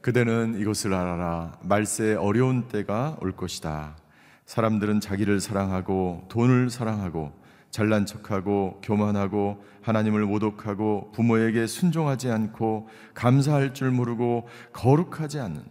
그대는 0.00 0.58
이것을 0.58 0.94
알아라. 0.94 1.58
말세 1.62 2.14
어려운 2.14 2.68
때가 2.68 3.18
올 3.20 3.36
것이다. 3.36 3.98
사람들은 4.46 5.00
자기를 5.00 5.40
사랑하고 5.40 6.24
돈을 6.30 6.70
사랑하고 6.70 7.38
잘난 7.70 8.06
척하고 8.06 8.80
교만하고 8.82 9.62
하나님을 9.82 10.24
모독하고 10.24 11.12
부모에게 11.12 11.66
순종하지 11.66 12.30
않고 12.30 12.88
감사할 13.12 13.74
줄 13.74 13.90
모르고 13.90 14.48
거룩하지 14.72 15.38
않는 15.38 15.62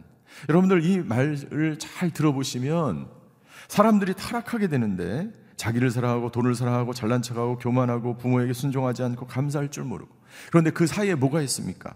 여러분들 0.48 0.86
이 0.86 1.00
말을 1.00 1.80
잘 1.80 2.12
들어보시면 2.12 3.10
사람들이 3.68 4.14
타락하게 4.14 4.68
되는데 4.68 5.32
자기를 5.58 5.92
사랑하고 5.92 6.32
돈을 6.32 6.56
사랑하고 6.56 6.94
잘난 6.94 7.22
척하고 7.22 7.58
교만하고 7.58 8.18
부모에게 8.18 8.54
순종하지 8.54 9.04
않고 9.04 9.28
감사할 9.28 9.70
줄 9.70 9.84
모르고 9.84 10.16
그런데 10.50 10.70
그 10.70 10.88
사이에 10.88 11.16
뭐가 11.16 11.42
있습니까? 11.42 11.96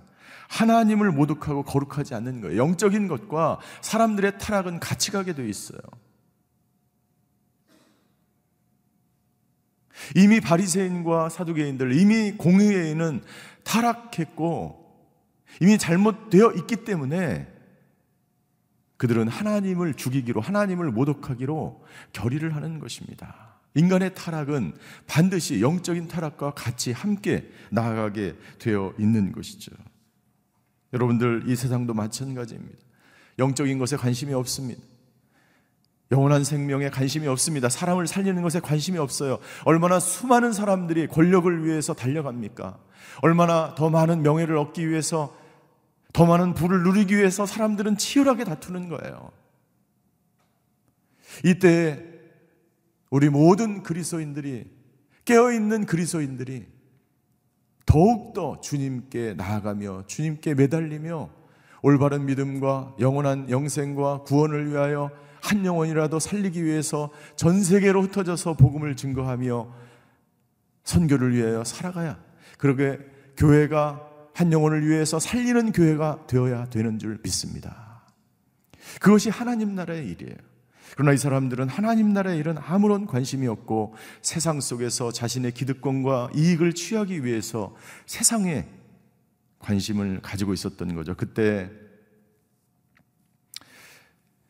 하나님을 0.50 1.12
모독하고 1.12 1.64
거룩하지 1.64 2.14
않는 2.16 2.42
거예요. 2.42 2.58
영적인 2.58 3.08
것과 3.08 3.60
사람들의 3.82 4.38
타락은 4.40 4.80
같이 4.80 5.12
가게 5.12 5.34
돼 5.34 5.48
있어요. 5.48 5.80
이미 10.16 10.42
바리새인과 10.42 11.30
사두개인들 11.30 11.94
이미 11.98 12.32
공의회는 12.34 13.24
타락했고 13.64 14.82
이미 15.62 15.78
잘못되어 15.78 16.54
있기 16.54 16.78
때문에 16.84 17.48
그들은 18.98 19.28
하나님을 19.28 19.94
죽이기로 19.94 20.42
하나님을 20.42 20.92
모독하기로 20.92 21.86
결의를 22.14 22.56
하는 22.56 22.80
것입니다. 22.80 23.51
인간의 23.74 24.16
타락은 24.16 24.74
반드시 25.08 25.62
영적인 25.62 26.08
타락과 26.08 26.52
같이 26.52 26.92
함께 26.92 27.50
나아가게 27.70 28.36
되어 28.60 28.94
있는 29.00 29.32
것이죠. 29.32 29.72
여러분들 30.94 31.44
이 31.48 31.56
세상도 31.56 31.94
마찬가지입니다. 31.94 32.78
영적인 33.40 33.80
것에 33.80 33.96
관심이 33.96 34.34
없습니다. 34.34 34.82
영원한 36.12 36.44
생명에 36.44 36.90
관심이 36.90 37.26
없습니다. 37.28 37.70
사람을 37.70 38.06
살리는 38.06 38.42
것에 38.42 38.60
관심이 38.60 38.98
없어요. 38.98 39.40
얼마나 39.64 40.00
수많은 40.00 40.52
사람들이 40.52 41.08
권력을 41.08 41.66
위해서 41.66 41.94
달려갑니까? 41.94 42.78
얼마나 43.22 43.74
더 43.76 43.90
많은 43.90 44.22
명예를 44.22 44.58
얻기 44.58 44.90
위해서 44.90 45.34
더 46.12 46.26
많은 46.26 46.54
부를 46.54 46.84
누리기 46.84 47.16
위해서 47.16 47.46
사람들은 47.46 47.98
치열하게 47.98 48.44
다투는 48.44 48.90
거예요. 48.90 49.32
이때 51.46 52.11
우리 53.12 53.30
모든 53.30 53.84
그리스도인들이 53.84 54.72
깨어 55.26 55.52
있는 55.52 55.86
그리스도인들이 55.86 56.66
더욱더 57.86 58.60
주님께 58.62 59.36
나아가며 59.36 60.06
주님께 60.08 60.56
매달리며 60.56 61.30
올바른 61.84 62.26
믿음과 62.26 62.96
영원한 63.00 63.50
영생과 63.50 64.24
구원을 64.24 64.72
위하여 64.72 65.12
한 65.42 65.66
영혼이라도 65.66 66.20
살리기 66.20 66.64
위해서 66.64 67.12
전 67.36 67.62
세계로 67.62 68.04
흩어져서 68.04 68.54
복음을 68.54 68.96
증거하며 68.96 69.74
선교를 70.84 71.36
위하여 71.36 71.64
살아가야 71.64 72.18
그러게 72.58 72.98
교회가 73.36 74.08
한 74.34 74.54
영혼을 74.54 74.88
위해서 74.88 75.20
살리는 75.20 75.74
교회가 75.74 76.28
되어야 76.28 76.66
되는 76.70 76.98
줄 76.98 77.20
믿습니다. 77.22 78.04
그것이 79.02 79.30
하나님 79.30 79.76
나라의 79.76 80.08
일이에요. 80.08 80.51
그러나 80.96 81.14
이 81.14 81.18
사람들은 81.18 81.70
하나님 81.70 82.14
나라의 82.14 82.40
일은 82.40 82.58
아무런 82.58 83.06
관심이 83.06 83.48
없고 83.48 83.96
세상 84.22 84.60
속에서 84.60 85.12
자신의 85.12 85.54
기득권과 85.54 86.32
이익을 86.36 86.74
취하기 86.74 87.24
위해서 87.26 87.76
세상에 88.06 88.68
관심을 89.60 90.22
가지고 90.22 90.54
있었던 90.54 90.96
거죠. 90.96 91.16
그때 91.16 91.70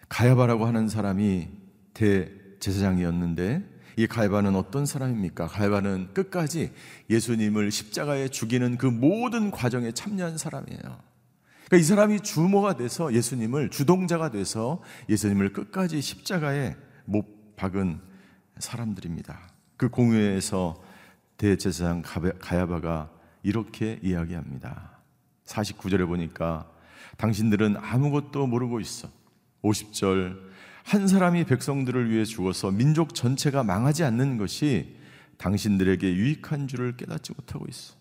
가야바라고 0.10 0.66
하는 0.66 0.90
사람이 0.90 1.48
대제사장이었는데 1.94 3.72
이 3.98 4.08
갈바는 4.08 4.56
어떤 4.56 4.86
사람입니까? 4.86 5.48
갈바는 5.48 6.14
끝까지 6.14 6.72
예수님을 7.10 7.72
십자가에 7.72 8.30
죽이는 8.30 8.78
그 8.78 8.86
모든 8.86 9.52
과정에 9.52 9.92
참여한 9.92 10.38
사람이에요. 10.38 11.11
그러니까 11.72 11.78
이 11.78 11.84
사람이 11.84 12.20
주모가 12.20 12.76
돼서 12.76 13.14
예수님을 13.14 13.70
주동자가 13.70 14.30
돼서 14.30 14.82
예수님을 15.08 15.54
끝까지 15.54 16.02
십자가에 16.02 16.76
못 17.06 17.56
박은 17.56 18.02
사람들입니다. 18.58 19.40
그 19.78 19.88
공회에서 19.88 20.84
대제사장 21.38 22.02
가야바가 22.02 23.10
이렇게 23.44 24.00
이야기합니다. 24.04 25.00
49절에 25.46 26.06
보니까 26.06 26.70
당신들은 27.16 27.78
아무것도 27.78 28.48
모르고 28.48 28.82
있어. 28.82 29.08
50절 29.64 30.42
한 30.84 31.08
사람이 31.08 31.46
백성들을 31.46 32.12
위해 32.12 32.26
죽어서 32.26 32.72
민족 32.72 33.16
전체가 33.16 33.64
망하지 33.64 34.04
않는 34.04 34.38
것이 34.38 34.98
당신들에게 35.38 36.16
유익한 36.16 36.68
줄을 36.68 36.98
깨닫지 36.98 37.32
못하고 37.32 37.66
있어. 37.70 38.01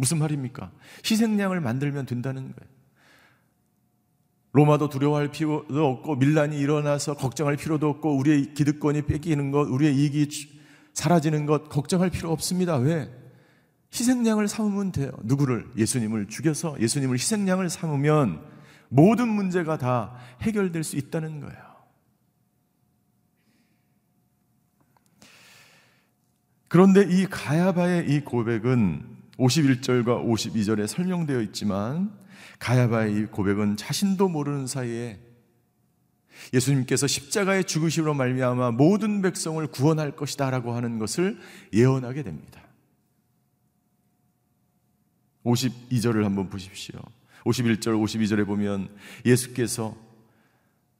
무슨 0.00 0.18
말입니까? 0.18 0.72
희생양을 1.04 1.60
만들면 1.60 2.06
된다는 2.06 2.42
거예요. 2.42 2.70
로마도 4.52 4.88
두려워할 4.88 5.30
필요도 5.30 5.86
없고 5.86 6.16
밀란이 6.16 6.58
일어나서 6.58 7.14
걱정할 7.14 7.56
필요도 7.56 7.86
없고 7.86 8.16
우리의 8.16 8.54
기득권이 8.54 9.02
뺏기는 9.02 9.50
것, 9.50 9.68
우리의 9.68 9.94
이익이 9.94 10.58
사라지는 10.94 11.44
것 11.44 11.68
걱정할 11.68 12.08
필요 12.08 12.32
없습니다. 12.32 12.76
왜? 12.76 13.12
희생양을 13.92 14.48
삼으면 14.48 14.92
돼요. 14.92 15.12
누구를? 15.22 15.68
예수님을 15.76 16.28
죽여서 16.28 16.80
예수님을 16.80 17.16
희생양을 17.16 17.68
삼으면 17.68 18.42
모든 18.88 19.28
문제가 19.28 19.76
다 19.76 20.14
해결될 20.40 20.82
수 20.82 20.96
있다는 20.96 21.40
거예요. 21.40 21.70
그런데 26.68 27.02
이 27.02 27.26
가야바의 27.26 28.08
이 28.08 28.20
고백은 28.20 29.19
51절과 29.40 30.24
52절에 30.24 30.86
설명되어 30.86 31.40
있지만 31.42 32.12
가야바의 32.58 33.16
이 33.16 33.24
고백은 33.26 33.76
자신도 33.76 34.28
모르는 34.28 34.66
사이에 34.66 35.18
예수님께서 36.52 37.06
십자가의 37.06 37.64
죽으심으로 37.64 38.14
말미암아 38.14 38.72
모든 38.72 39.22
백성을 39.22 39.66
구원할 39.68 40.14
것이다라고 40.14 40.72
하는 40.72 40.98
것을 40.98 41.38
예언하게 41.72 42.22
됩니다. 42.22 42.62
52절을 45.44 46.22
한번 46.22 46.50
보십시오. 46.50 47.00
51절, 47.44 48.00
52절에 48.02 48.46
보면 48.46 48.94
예수께서 49.24 49.96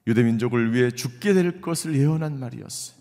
유대민족을 0.06 0.74
위해 0.74 0.90
죽게 0.90 1.34
될 1.34 1.60
것을 1.60 1.94
예언한 1.94 2.38
말이었어요. 2.38 2.99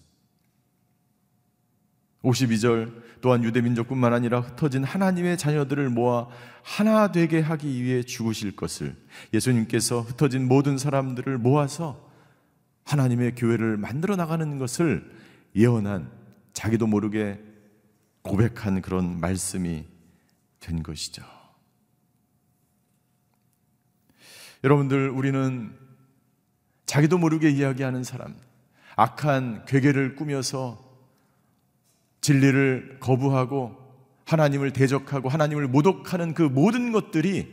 52절 2.23 3.01
또한 3.21 3.43
유대 3.43 3.61
민족뿐만 3.61 4.13
아니라 4.13 4.41
흩어진 4.41 4.83
하나님의 4.83 5.37
자녀들을 5.37 5.89
모아 5.89 6.27
하나 6.63 7.11
되게 7.11 7.39
하기 7.39 7.83
위해 7.83 8.03
죽으실 8.03 8.55
것을 8.55 8.95
예수님께서 9.33 10.01
흩어진 10.01 10.47
모든 10.47 10.77
사람들을 10.77 11.37
모아서 11.37 12.09
하나님의 12.83 13.35
교회를 13.35 13.77
만들어 13.77 14.15
나가는 14.15 14.57
것을 14.57 15.09
예언한 15.55 16.11
자기도 16.53 16.87
모르게 16.87 17.39
고백한 18.21 18.81
그런 18.81 19.19
말씀이 19.19 19.85
된 20.59 20.83
것이죠. 20.83 21.23
여러분들, 24.63 25.09
우리는 25.09 25.73
자기도 26.85 27.17
모르게 27.17 27.49
이야기하는 27.49 28.03
사람, 28.03 28.35
악한 28.97 29.65
괴계를 29.65 30.15
꾸며서 30.15 30.88
진리를 32.29 32.97
거부하고 32.99 33.75
하나님을 34.25 34.71
대적하고 34.71 35.29
하나님을 35.29 35.67
모독하는 35.67 36.35
그 36.35 36.43
모든 36.43 36.91
것들이 36.91 37.51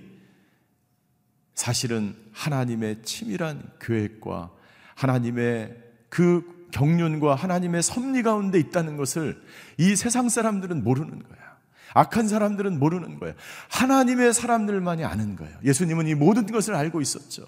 사실은 1.55 2.15
하나님의 2.33 3.03
치밀한 3.03 3.71
계획과 3.81 4.51
하나님의 4.95 5.75
그 6.11 6.69
경륜과 6.73 7.35
하나님의 7.37 7.83
섭리 7.83 8.23
가운데 8.23 8.59
있다는 8.59 8.99
것을 8.99 9.43
이 9.79 9.97
세상 9.97 10.29
사람들은 10.29 10.85
모르는 10.85 11.23
거야. 11.23 11.57
악한 11.95 12.29
사람들은 12.29 12.79
모르는 12.79 13.19
거예요. 13.19 13.35
하나님의 13.71 14.35
사람들만이 14.35 15.05
아는 15.05 15.37
거예요. 15.37 15.57
예수님은 15.65 16.07
이 16.09 16.15
모든 16.15 16.45
것을 16.45 16.75
알고 16.75 17.01
있었죠. 17.01 17.47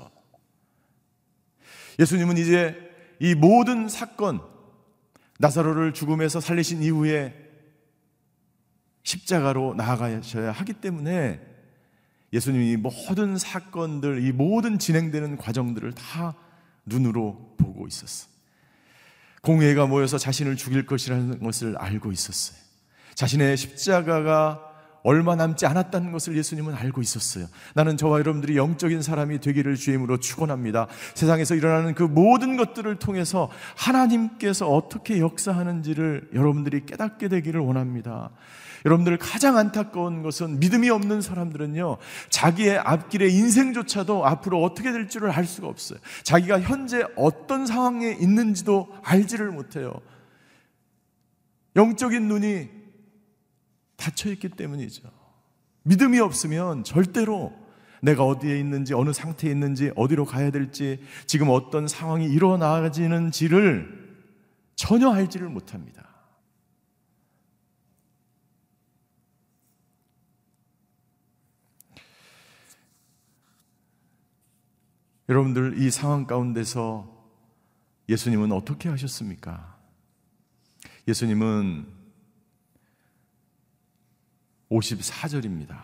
예수님은 1.98 2.38
이제 2.38 2.74
이 3.20 3.34
모든 3.34 3.90
사건, 3.90 4.40
나사로를 5.38 5.94
죽음에서 5.94 6.40
살리신 6.40 6.83
이후에 6.83 7.35
십자가로 9.03 9.74
나아가셔야 9.74 10.53
하기 10.53 10.74
때문에 10.74 11.40
예수님이 12.33 12.77
모든 12.77 13.38
사건들, 13.38 14.22
이 14.24 14.33
모든 14.33 14.79
진행되는 14.79 15.38
과정들을 15.38 15.92
다 15.92 16.35
눈으로 16.85 17.55
보고 17.57 17.87
있었어. 17.87 18.29
공회가 19.40 19.87
모여서 19.87 20.18
자신을 20.18 20.57
죽일 20.57 20.85
것이라는 20.85 21.38
것을 21.38 21.77
알고 21.79 22.12
있었어요. 22.12 22.59
자신의 23.14 23.57
십자가가 23.57 24.67
얼마 25.02 25.37
남지 25.37 25.64
않았다는 25.66 26.12
것을 26.12 26.37
예수님은 26.37 26.74
알고 26.74 27.00
있었어요. 27.00 27.46
나는 27.74 27.96
저와 27.96 28.18
여러분들이 28.18 28.56
영적인 28.56 29.02
사람이 29.02 29.40
되기를 29.40 29.76
주임으로 29.76 30.18
축원합니다. 30.18 30.88
세상에서 31.14 31.54
일어나는 31.54 31.94
그 31.94 32.02
모든 32.02 32.56
것들을 32.56 32.96
통해서 32.96 33.50
하나님께서 33.76 34.68
어떻게 34.68 35.20
역사하는지를 35.20 36.30
여러분들이 36.34 36.84
깨닫게 36.87 37.28
되기를 37.28 37.61
원합니다. 37.61 38.30
여러분들 38.84 39.18
가장 39.18 39.56
안타까운 39.56 40.22
것은 40.22 40.61
믿음이 40.61 40.88
없는 40.90 41.20
사람들은요, 41.20 41.96
자기의 42.30 42.78
앞길의 42.78 43.34
인생조차도 43.34 44.24
앞으로 44.24 44.62
어떻게 44.62 44.92
될 44.92 45.08
줄을 45.08 45.30
알 45.30 45.46
수가 45.46 45.66
없어요. 45.66 45.98
자기가 46.22 46.61
현재 46.61 47.04
어떤 47.16 47.66
상황에 47.66 48.16
있는지도 48.20 48.88
알지를 49.02 49.50
못해요. 49.50 49.94
영적인 51.76 52.28
눈이 52.28 52.77
닫혀 53.98 54.30
있기 54.30 54.48
때문이죠. 54.50 55.11
믿음이 55.82 56.18
없으면 56.20 56.84
절대로 56.84 57.52
내가 58.00 58.24
어디에 58.24 58.58
있는지, 58.58 58.94
어느 58.94 59.12
상태에 59.12 59.50
있는지, 59.50 59.90
어디로 59.96 60.24
가야 60.24 60.50
될지, 60.50 61.02
지금 61.26 61.48
어떤 61.50 61.88
상황이 61.88 62.26
일어나지는지를 62.26 64.16
전혀 64.76 65.11
알지를 65.11 65.48
못합니다. 65.48 66.06
여러분들 75.28 75.78
이 75.78 75.90
상황 75.90 76.26
가운데서 76.26 77.18
예수님은 78.08 78.52
어떻게 78.52 78.88
하셨습니까? 78.88 79.76
예수님은 81.06 81.97
54절입니다. 84.70 85.76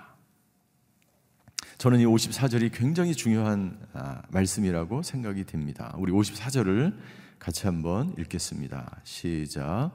저는 1.79 2.01
이 2.01 2.05
54절이 2.05 2.71
굉장히 2.73 3.15
중요한 3.15 3.79
아, 3.93 4.23
말씀이라고 4.31 5.03
생각이 5.03 5.45
됩니다. 5.45 5.95
우리 5.99 6.13
54절을 6.13 6.97
같이 7.39 7.67
한번 7.67 8.15
읽겠습니다. 8.19 9.01
시작. 9.05 9.91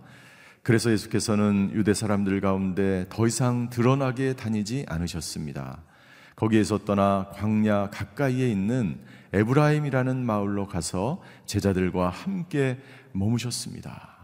그래서 0.61 0.91
예수께서는 0.91 1.71
유대 1.73 1.93
사람들 1.93 2.41
가운데 2.41 3.05
더 3.09 3.25
이상 3.25 3.69
드러나게 3.69 4.33
다니지 4.33 4.85
않으셨습니다. 4.87 5.81
거기에서 6.35 6.79
떠나 6.79 7.31
광야 7.33 7.89
가까이에 7.89 8.49
있는 8.49 8.99
에브라임이라는 9.33 10.25
마을로 10.25 10.67
가서 10.67 11.21
제자들과 11.45 12.09
함께 12.09 12.77
머무셨습니다. 13.13 14.18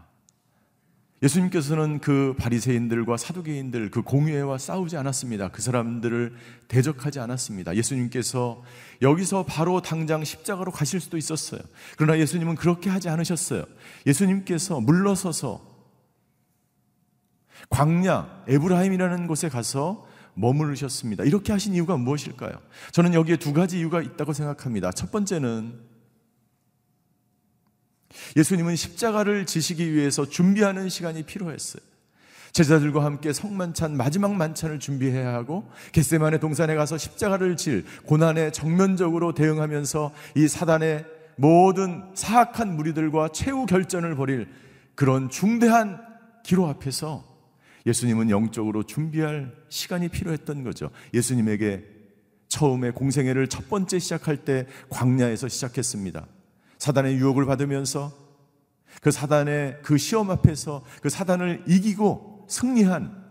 예수님께서는 1.22 2.00
그 2.00 2.34
바리새인들과 2.38 3.16
사두개인들 3.16 3.90
그 3.90 4.02
공회와 4.02 4.58
싸우지 4.58 4.96
않았습니다. 4.98 5.48
그 5.48 5.62
사람들을 5.62 6.34
대적하지 6.68 7.20
않았습니다. 7.20 7.74
예수님께서 7.74 8.62
여기서 9.00 9.44
바로 9.46 9.80
당장 9.80 10.24
십자가로 10.24 10.72
가실 10.72 11.00
수도 11.00 11.16
있었어요. 11.16 11.60
그러나 11.96 12.18
예수님은 12.18 12.56
그렇게 12.56 12.90
하지 12.90 13.08
않으셨어요. 13.08 13.64
예수님께서 14.06 14.80
물러서서 14.80 15.74
광야 17.70 18.44
에브라임이라는 18.48 19.26
곳에 19.26 19.48
가서 19.48 20.06
머무르셨습니다. 20.34 21.24
이렇게 21.24 21.52
하신 21.52 21.74
이유가 21.74 21.96
무엇일까요? 21.96 22.52
저는 22.92 23.14
여기에 23.14 23.36
두 23.36 23.54
가지 23.54 23.78
이유가 23.78 24.02
있다고 24.02 24.34
생각합니다. 24.34 24.92
첫 24.92 25.10
번째는 25.10 25.95
예수님은 28.36 28.76
십자가를 28.76 29.46
지시기 29.46 29.92
위해서 29.92 30.28
준비하는 30.28 30.88
시간이 30.88 31.24
필요했어요. 31.24 31.82
제자들과 32.52 33.04
함께 33.04 33.34
성만찬 33.34 33.96
마지막 33.96 34.34
만찬을 34.34 34.78
준비해야 34.78 35.34
하고 35.34 35.70
겟세만의 35.92 36.40
동산에 36.40 36.74
가서 36.74 36.96
십자가를 36.96 37.56
질 37.56 37.84
고난에 38.06 38.50
정면적으로 38.50 39.34
대응하면서 39.34 40.14
이 40.36 40.48
사단의 40.48 41.04
모든 41.36 42.02
사악한 42.14 42.74
무리들과 42.76 43.28
최후 43.28 43.66
결전을 43.66 44.16
벌일 44.16 44.48
그런 44.94 45.28
중대한 45.28 46.00
기로 46.42 46.66
앞에서 46.66 47.24
예수님은 47.84 48.30
영적으로 48.30 48.84
준비할 48.84 49.54
시간이 49.68 50.08
필요했던 50.08 50.64
거죠. 50.64 50.90
예수님에게 51.12 51.84
처음에 52.48 52.90
공생애를 52.90 53.48
첫 53.48 53.68
번째 53.68 53.98
시작할 53.98 54.38
때 54.38 54.66
광야에서 54.88 55.48
시작했습니다. 55.48 56.26
사단의 56.86 57.16
유혹을 57.16 57.46
받으면서 57.46 58.12
그 59.02 59.10
사단의 59.10 59.80
그 59.82 59.98
시험 59.98 60.30
앞에서 60.30 60.84
그 61.02 61.08
사단을 61.08 61.64
이기고 61.66 62.46
승리한 62.48 63.26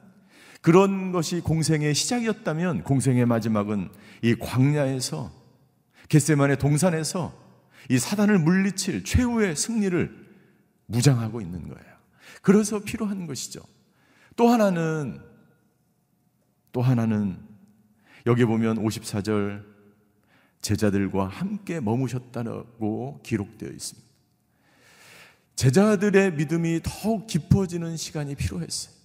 그런 0.62 1.14
것이 1.14 1.40
공생의 1.40 1.96
시작이었다면 1.96 2.84
공생의 2.84 3.26
마지막은 3.26 3.90
이 4.24 4.36
광야에서 4.36 5.32
겟세만의 6.10 6.58
동산에서 6.58 7.34
이 7.90 7.98
사단을 7.98 8.40
물리칠 8.40 9.06
최후의 9.06 9.56
승리를 9.56 10.26
무장하고 10.88 11.40
있는 11.40 11.70
거예요. 11.70 11.96
그래서 12.42 12.80
필요한 12.80 13.26
것이죠. 13.26 13.62
또 14.36 14.50
하나는 14.50 15.22
또 16.74 16.82
하나는 16.82 17.40
여기 18.26 18.44
보면 18.44 18.84
54절 18.84 19.75
제자들과 20.66 21.28
함께 21.28 21.80
머무셨다고 21.80 23.20
기록되어 23.22 23.70
있습니다. 23.70 24.10
제자들의 25.56 26.34
믿음이 26.34 26.80
더욱 26.82 27.28
깊어지는 27.28 27.96
시간이 27.98 28.34
필요했어요. 28.34 28.96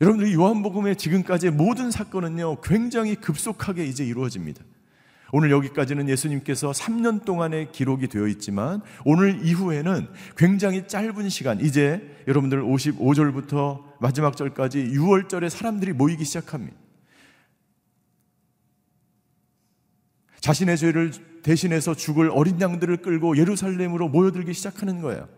여러분들 0.00 0.32
요한복음의 0.32 0.96
지금까지의 0.96 1.52
모든 1.52 1.90
사건은요, 1.90 2.60
굉장히 2.60 3.16
급속하게 3.16 3.84
이제 3.86 4.04
이루어집니다. 4.06 4.62
오늘 5.32 5.50
여기까지는 5.50 6.08
예수님께서 6.08 6.70
3년 6.70 7.24
동안의 7.24 7.72
기록이 7.72 8.06
되어 8.06 8.28
있지만 8.28 8.82
오늘 9.04 9.44
이후에는 9.44 10.06
굉장히 10.36 10.86
짧은 10.86 11.28
시간, 11.28 11.60
이제 11.60 12.22
여러분들 12.28 12.62
55절부터 12.62 13.82
마지막 13.98 14.36
절까지 14.36 14.92
6월절에 14.92 15.48
사람들이 15.48 15.92
모이기 15.92 16.24
시작합니다. 16.24 16.81
자신의 20.42 20.76
죄를 20.76 21.12
대신해서 21.42 21.94
죽을 21.94 22.30
어린 22.30 22.60
양들을 22.60 22.98
끌고 22.98 23.38
예루살렘으로 23.38 24.08
모여들기 24.08 24.52
시작하는 24.52 25.00
거예요. 25.00 25.28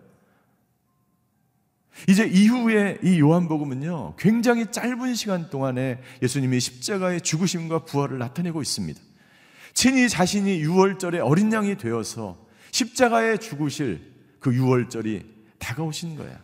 이제 2.09 2.27
이후에 2.27 2.99
이 3.03 3.21
요한복음은요, 3.21 4.17
굉장히 4.19 4.67
짧은 4.71 5.14
시간 5.14 5.49
동안에 5.51 6.01
예수님이 6.23 6.59
십자가의 6.59 7.21
죽으심과 7.21 7.85
부활을 7.85 8.19
나타내고 8.19 8.61
있습니다. 8.62 9.01
친히 9.75 10.09
자신이 10.09 10.61
유월절에 10.61 11.21
어린 11.21 11.53
양이 11.53 11.77
되어서 11.77 12.47
십자가에 12.73 13.37
죽으실 13.37 14.01
그 14.40 14.55
유월절이 14.55 15.35
다가오신 15.59 16.17
거야. 16.17 16.40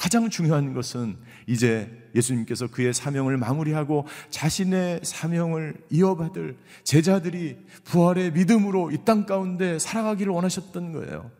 가장 0.00 0.30
중요한 0.30 0.72
것은 0.72 1.18
이제 1.46 2.08
예수님께서 2.14 2.68
그의 2.68 2.94
사명을 2.94 3.36
마무리하고 3.36 4.06
자신의 4.30 5.00
사명을 5.02 5.74
이어받을 5.90 6.56
제자들이 6.84 7.58
부활의 7.84 8.32
믿음으로 8.32 8.92
이 8.92 9.04
땅 9.04 9.26
가운데 9.26 9.78
살아가기를 9.78 10.32
원하셨던 10.32 10.92
거예요. 10.92 11.30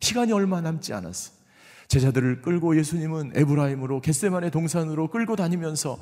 시간이 0.00 0.32
얼마 0.32 0.60
남지 0.60 0.92
않았어. 0.92 1.34
제자들을 1.86 2.42
끌고 2.42 2.76
예수님은 2.78 3.34
에브라임으로 3.36 4.00
겟세만의 4.00 4.50
동산으로 4.50 5.08
끌고 5.08 5.36
다니면서 5.36 6.00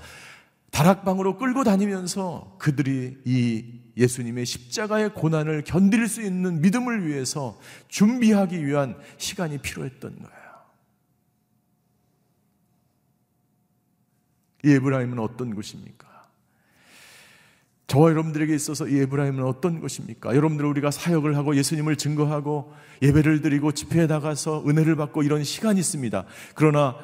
다락방으로 0.71 1.37
끌고 1.37 1.63
다니면서 1.63 2.57
그들이 2.59 3.19
이 3.27 3.65
예수님의 3.99 4.47
십자가의 4.47 5.13
고난을 5.13 5.65
견딜 5.65 6.09
수 6.09 6.23
있는 6.23 6.63
믿음을 6.63 7.07
위해서 7.07 7.61
준비하기 7.89 8.65
위한 8.67 8.97
시간이 9.19 9.59
필요했던 9.59 10.17
거예요. 10.21 10.44
이 14.65 14.73
에브라임은 14.73 15.19
어떤 15.19 15.55
곳입니까? 15.55 16.15
저와 17.87 18.11
여러분들에게 18.11 18.55
있어서 18.55 18.89
이 18.89 18.99
에브라임은 18.99 19.45
어떤 19.45 19.81
것입니까? 19.81 20.35
여러분들 20.35 20.65
우리가 20.65 20.91
사역을 20.91 21.37
하고 21.37 21.55
예수님을 21.55 21.97
증거하고 21.97 22.73
예배를 23.03 23.43
드리고 23.43 23.73
집회에 23.73 24.07
나가서 24.07 24.65
은혜를 24.67 24.97
받고 24.97 25.23
이런 25.23 25.45
시간이 25.45 25.79
있습니다. 25.81 26.25
그러나 26.55 26.97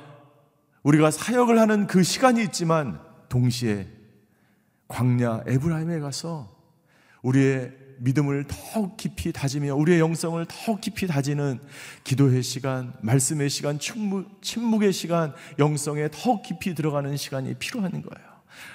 우리가 0.83 1.11
사역을 1.11 1.59
하는 1.61 1.87
그 1.87 2.03
시간이 2.03 2.43
있지만 2.45 3.01
동시에 3.29 3.89
광야 4.89 5.45
에브라임에 5.47 6.01
가서 6.01 6.57
우리의 7.23 7.80
믿음을 8.01 8.45
더 8.49 8.97
깊이 8.97 9.33
다지며 9.33 9.75
우리의 9.75 10.01
영성을 10.01 10.45
더 10.49 10.81
깊이 10.81 11.07
다지는 11.07 11.61
기도의 12.03 12.43
시간, 12.43 12.95
말씀의 13.03 13.51
시간, 13.51 13.79
침묵, 13.79 14.43
침묵의 14.43 14.93
시간, 14.93 15.35
영성에 15.59 16.09
더 16.11 16.41
깊이 16.43 16.75
들어가는 16.75 17.17
시간이 17.17 17.55
필요한 17.55 17.91
거예요. 17.91 18.31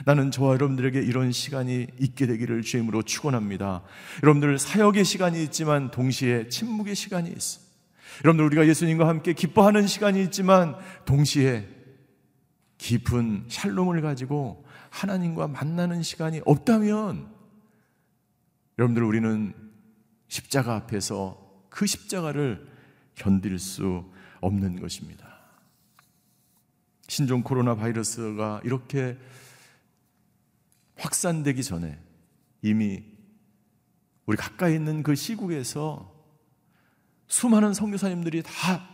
나는 0.05 0.31
저와 0.31 0.53
여러분들에게 0.53 0.99
이런 1.01 1.31
시간이 1.31 1.87
있게 1.99 2.27
되기를 2.27 2.61
주임으로 2.61 3.01
축원합니다. 3.03 3.81
여러분들 4.23 4.59
사역의 4.59 5.03
시간이 5.03 5.43
있지만 5.43 5.91
동시에 5.91 6.47
침묵의 6.49 6.95
시간이 6.95 7.31
있어. 7.35 7.59
여러분들 8.23 8.45
우리가 8.45 8.67
예수님과 8.67 9.07
함께 9.07 9.33
기뻐하는 9.33 9.87
시간이 9.87 10.23
있지만 10.23 10.75
동시에 11.05 11.67
깊은 12.77 13.45
샬롬을 13.47 14.01
가지고 14.01 14.65
하나님과 14.89 15.47
만나는 15.47 16.03
시간이 16.03 16.41
없다면 16.45 17.34
여러분들 18.77 19.03
우리는 19.03 19.53
십자가 20.27 20.75
앞에서 20.75 21.65
그 21.69 21.85
십자가를 21.85 22.67
견딜 23.15 23.57
수 23.59 24.05
없는 24.41 24.81
것입니다. 24.81 25.35
신종 27.07 27.43
코로나 27.43 27.75
바이러스가 27.75 28.61
이렇게 28.63 29.17
확산되기 30.97 31.63
전에 31.63 31.99
이미 32.61 33.03
우리 34.25 34.37
가까이 34.37 34.75
있는 34.75 35.03
그 35.03 35.15
시국에서 35.15 36.13
수많은 37.27 37.73
선교사님들이 37.73 38.43
다 38.43 38.87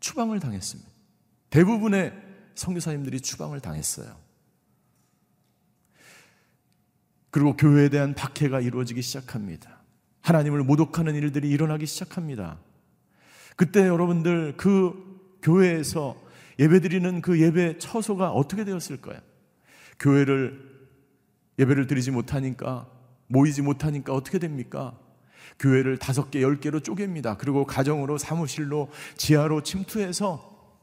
추방을 0.00 0.38
당했습니다. 0.38 0.90
대부분의 1.50 2.12
선교사님들이 2.54 3.20
추방을 3.20 3.60
당했어요. 3.60 4.23
그리고 7.34 7.56
교회에 7.56 7.88
대한 7.88 8.14
박해가 8.14 8.60
이루어지기 8.60 9.02
시작합니다. 9.02 9.82
하나님을 10.20 10.62
모독하는 10.62 11.16
일들이 11.16 11.50
일어나기 11.50 11.84
시작합니다. 11.84 12.60
그때 13.56 13.88
여러분들 13.88 14.56
그 14.56 14.94
교회에서 15.42 16.14
예배드리는 16.60 17.20
그 17.22 17.40
예배 17.40 17.78
처소가 17.78 18.30
어떻게 18.30 18.62
되었을까요? 18.62 19.18
교회를 19.98 20.60
예배를 21.58 21.88
드리지 21.88 22.12
못하니까 22.12 22.88
모이지 23.26 23.62
못하니까 23.62 24.12
어떻게 24.12 24.38
됩니까? 24.38 24.96
교회를 25.58 25.98
다섯 25.98 26.30
개, 26.30 26.40
열 26.40 26.60
개로 26.60 26.78
쪼갭니다. 26.78 27.36
그리고 27.36 27.66
가정으로 27.66 28.16
사무실로 28.16 28.92
지하로 29.16 29.64
침투해서 29.64 30.78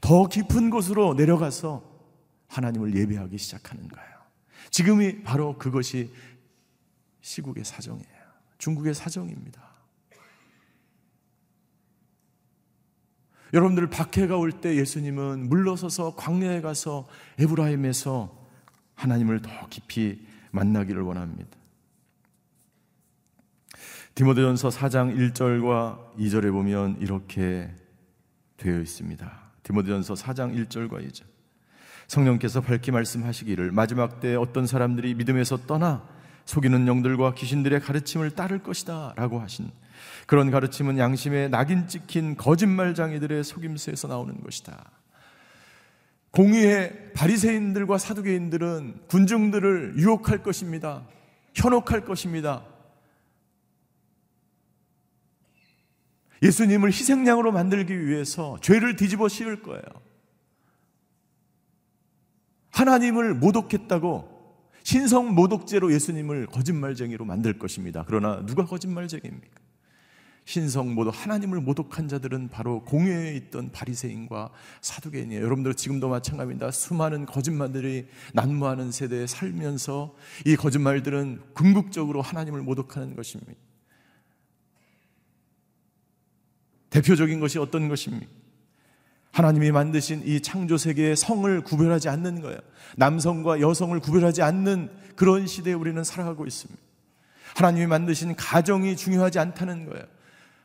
더 0.00 0.26
깊은 0.26 0.70
곳으로 0.70 1.14
내려가서 1.14 1.84
하나님을 2.48 2.96
예배하기 2.96 3.38
시작하는 3.38 3.86
거예요. 3.86 4.17
지금이 4.70 5.22
바로 5.22 5.56
그것이 5.58 6.12
시국의 7.20 7.64
사정이에요. 7.64 8.18
중국의 8.58 8.94
사정입니다. 8.94 9.68
여러분들 13.54 13.88
박해가 13.88 14.36
올 14.36 14.52
때 14.60 14.76
예수님은 14.76 15.48
물러서서 15.48 16.16
광야에 16.16 16.60
가서 16.60 17.06
에브라임에서 17.38 18.36
하나님을 18.94 19.40
더 19.42 19.50
깊이 19.70 20.26
만나기를 20.50 21.02
원합니다. 21.02 21.56
디모데전서 24.14 24.70
4장 24.70 25.16
1절과 25.32 26.16
2절에 26.16 26.50
보면 26.50 26.98
이렇게 27.00 27.72
되어 28.56 28.80
있습니다. 28.80 29.40
디모데전서 29.62 30.14
4장 30.14 30.54
1절과 30.66 31.08
2절. 31.08 31.37
성령께서 32.08 32.62
밝히 32.62 32.90
말씀하시기를 32.90 33.70
마지막 33.70 34.20
때 34.20 34.34
어떤 34.34 34.66
사람들이 34.66 35.14
믿음에서 35.14 35.58
떠나 35.66 36.02
속이는 36.46 36.86
영들과 36.86 37.34
귀신들의 37.34 37.80
가르침을 37.80 38.30
따를 38.30 38.62
것이다 38.62 39.12
라고 39.16 39.38
하신 39.40 39.70
그런 40.26 40.50
가르침은 40.50 40.98
양심에 40.98 41.48
낙인 41.48 41.86
찍힌 41.86 42.36
거짓말장이들의 42.36 43.44
속임수에서 43.44 44.08
나오는 44.08 44.42
것이다. 44.42 44.90
공의의 46.30 47.12
바리새인들과 47.14 47.98
사두개인들은 47.98 49.02
군중들을 49.08 49.94
유혹할 49.98 50.42
것입니다. 50.42 51.06
현혹할 51.54 52.04
것입니다. 52.04 52.64
예수님을 56.42 56.90
희생양으로 56.90 57.52
만들기 57.52 58.06
위해서 58.06 58.56
죄를 58.60 58.96
뒤집어 58.96 59.28
씌울 59.28 59.62
거예요. 59.62 60.07
하나님을 62.78 63.34
모독했다고 63.34 64.38
신성 64.84 65.34
모독죄로 65.34 65.92
예수님을 65.92 66.46
거짓말쟁이로 66.46 67.24
만들 67.24 67.58
것입니다. 67.58 68.04
그러나 68.06 68.46
누가 68.46 68.64
거짓말쟁이입니까? 68.64 69.60
신성 70.44 70.94
모독 70.94 71.10
하나님을 71.10 71.60
모독한 71.60 72.08
자들은 72.08 72.48
바로 72.48 72.82
공회에 72.84 73.36
있던 73.36 73.72
바리새인과 73.72 74.50
사두개인이에요. 74.80 75.42
여러분들 75.42 75.74
지금도 75.74 76.08
마찬가지입니다. 76.08 76.70
수많은 76.70 77.26
거짓말들이 77.26 78.06
난무하는 78.32 78.92
세대에 78.92 79.26
살면서 79.26 80.14
이 80.46 80.54
거짓말들은 80.56 81.42
궁극적으로 81.54 82.22
하나님을 82.22 82.62
모독하는 82.62 83.16
것입니다. 83.16 83.60
대표적인 86.90 87.40
것이 87.40 87.58
어떤 87.58 87.88
것입니까? 87.88 88.47
하나님이 89.38 89.70
만드신 89.70 90.22
이 90.24 90.40
창조 90.40 90.76
세계의 90.76 91.14
성을 91.14 91.62
구별하지 91.62 92.08
않는 92.08 92.42
거예요. 92.42 92.58
남성과 92.96 93.60
여성을 93.60 93.96
구별하지 94.00 94.42
않는 94.42 94.90
그런 95.14 95.46
시대에 95.46 95.74
우리는 95.74 96.02
살아가고 96.02 96.44
있습니다. 96.44 96.82
하나님이 97.54 97.86
만드신 97.86 98.34
가정이 98.34 98.96
중요하지 98.96 99.38
않다는 99.38 99.86
거예요. 99.88 100.04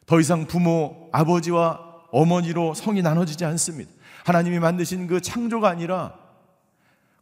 더 0.08 0.20
이상 0.20 0.48
부모, 0.48 1.08
아버지와 1.12 1.82
어머니로 2.12 2.74
성이 2.74 3.04
나눠지지 3.04 3.46
않습니다. 3.46 3.92
하나님이 4.26 4.58
만드신 4.58 5.06
그 5.06 5.22
창조가 5.22 5.70
아니라 5.70 6.18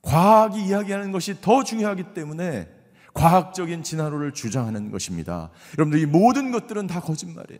과학이 0.03 0.65
이야기하는 0.65 1.11
것이 1.11 1.41
더 1.41 1.65
중요하기 1.65 2.13
때문에 2.13 2.69
과학적인 3.13 3.83
진화론을 3.83 4.31
주장하는 4.31 4.89
것입니다. 4.89 5.49
여러분들 5.77 5.99
이 5.99 6.05
모든 6.05 6.53
것들은 6.53 6.87
다 6.87 7.01
거짓말이에요. 7.01 7.59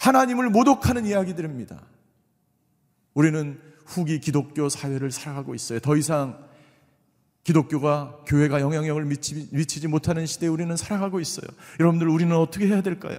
하나님을 0.00 0.50
모독하는 0.50 1.06
이야기들입니다. 1.06 1.80
우리는 3.16 3.58
후기 3.86 4.20
기독교 4.20 4.68
사회를 4.68 5.10
살아가고 5.10 5.54
있어요. 5.54 5.80
더 5.80 5.96
이상 5.96 6.38
기독교가 7.44 8.24
교회가 8.26 8.60
영향력을 8.60 9.02
미치, 9.06 9.48
미치지 9.52 9.88
못하는 9.88 10.26
시대에 10.26 10.50
우리는 10.50 10.76
살아가고 10.76 11.18
있어요. 11.18 11.46
여러분들 11.80 12.08
우리는 12.10 12.36
어떻게 12.36 12.66
해야 12.66 12.82
될까요? 12.82 13.18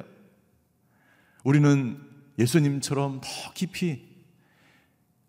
우리는 1.43 1.99
예수님처럼 2.38 3.21
더 3.21 3.53
깊이 3.55 4.05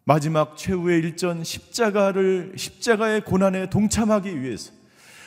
마지막 0.05 0.59
최후의 0.59 0.99
일전 0.99 1.45
십자가를 1.45 2.53
십자가의 2.57 3.25
고난에 3.25 3.71
동참하기 3.71 4.43
위해서 4.43 4.73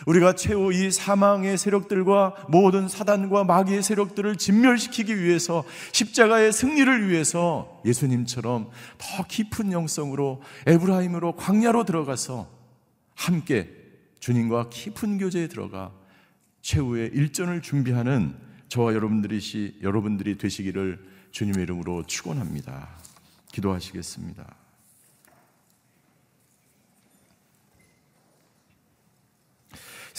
우리가 0.07 0.35
최후 0.35 0.73
이 0.73 0.91
사망의 0.91 1.57
세력들과 1.57 2.45
모든 2.49 2.87
사단과 2.87 3.43
마귀의 3.43 3.83
세력들을 3.83 4.37
진멸시키기 4.37 5.21
위해서 5.21 5.63
십자가의 5.91 6.53
승리를 6.53 7.09
위해서 7.09 7.81
예수님처럼 7.85 8.69
더 8.97 9.23
깊은 9.27 9.71
영성으로 9.71 10.41
에브라임으로 10.67 11.35
광야로 11.35 11.85
들어가서 11.85 12.49
함께 13.15 13.69
주님과 14.19 14.69
깊은 14.69 15.17
교제에 15.17 15.47
들어가 15.47 15.91
최후의 16.61 17.11
일전을 17.13 17.61
준비하는 17.61 18.35
저와 18.69 18.93
여러분들이 18.93 19.79
여러분들이 19.81 20.37
되시기를 20.37 21.03
주님의 21.31 21.63
이름으로 21.63 22.03
축원합니다. 22.05 22.89
기도하시겠습니다. 23.51 24.60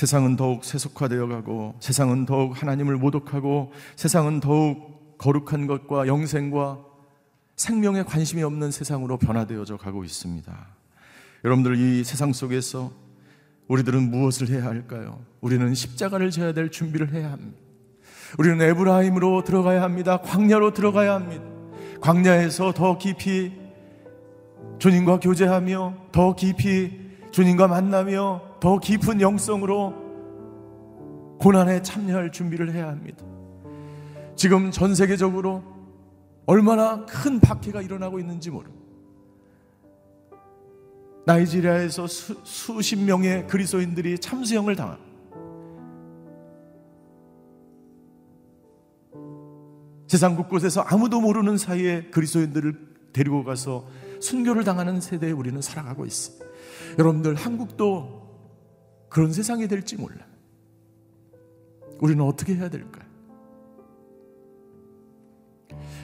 세상은 0.03 0.35
더욱 0.35 0.65
세속화되어 0.65 1.29
가고 1.29 1.77
세상은 1.79 2.27
더욱 2.27 2.61
하나님을 2.61 2.97
모독하고 2.97 3.71
세상은 3.95 4.41
더욱 4.41 5.17
거룩한 5.17 5.69
것과 5.69 6.09
영생과 6.09 6.81
생명에 7.55 8.03
관심이 8.03 8.43
없는 8.43 8.73
세상으로 8.73 9.17
변화되어져 9.19 9.77
가고 9.77 10.03
있습니다. 10.03 10.53
여러분들 11.45 11.77
이 11.77 12.03
세상 12.03 12.33
속에서 12.33 12.91
우리들은 13.69 14.11
무엇을 14.11 14.49
해야 14.49 14.65
할까요? 14.65 15.21
우리는 15.41 15.73
십자가를 15.73 16.33
져야 16.33 16.53
될 16.53 16.73
준비를 16.73 17.13
해야 17.13 17.31
합니다. 17.31 17.57
우리는 18.41 18.61
에브라임으로 18.61 19.45
들어가야 19.45 19.83
합니다. 19.83 20.17
광야로 20.21 20.73
들어가야 20.73 21.15
합니다. 21.15 21.45
광야에서 22.01 22.73
더 22.73 22.99
깊이 22.99 23.53
주님과 24.81 25.21
교제하며 25.21 25.95
더 26.11 26.35
깊이 26.35 27.12
주님과 27.33 27.67
만나며 27.67 28.43
더 28.61 28.79
깊은 28.79 29.21
영성으로 29.21 29.95
고난에 31.41 31.83
참여할 31.83 32.31
준비를 32.31 32.73
해야 32.73 32.89
합니다. 32.89 33.25
지금 34.37 34.71
전 34.71 34.95
세계적으로 34.95 35.63
얼마나 36.47 37.05
큰 37.07 37.41
박해가 37.41 37.83
일어나고 37.83 38.21
있는지 38.21 38.51
모릅니다. 38.51 38.83
나이지리아에서 41.25 42.07
수, 42.07 42.37
수십 42.45 42.97
명의 42.97 43.47
그리스도인들이 43.47 44.19
참수형을 44.19 44.77
당한 44.77 44.99
세상 50.07 50.37
곳곳에서 50.37 50.83
아무도 50.83 51.21
모르는 51.21 51.57
사이에 51.57 52.03
그리스도인들을 52.11 52.93
데리고 53.15 53.45
가서 53.45 53.87
순교를 54.21 54.65
당하는 54.65 55.01
세대에 55.01 55.31
우리는 55.31 55.61
살아가고 55.63 56.05
있습니다. 56.05 56.52
여러분들 56.99 57.35
한국도 57.35 58.23
그런 59.09 59.33
세상이 59.33 59.69
될지 59.69 59.97
몰라. 59.97 60.27
우리는 62.01 62.23
어떻게 62.25 62.55
해야 62.55 62.69
될까요? 62.69 63.05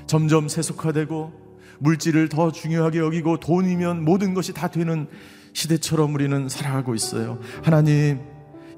점점 0.07 0.49
세속화되고 0.49 1.49
물질을 1.81 2.29
더 2.29 2.51
중요하게 2.51 2.99
여기고 2.99 3.41
돈이면 3.41 4.05
모든 4.05 4.35
것이 4.35 4.53
다 4.53 4.69
되는 4.69 5.07
시대처럼 5.53 6.14
우리는 6.14 6.49
살아가고 6.49 6.95
있어요. 6.95 7.38
하나님, 7.62 8.21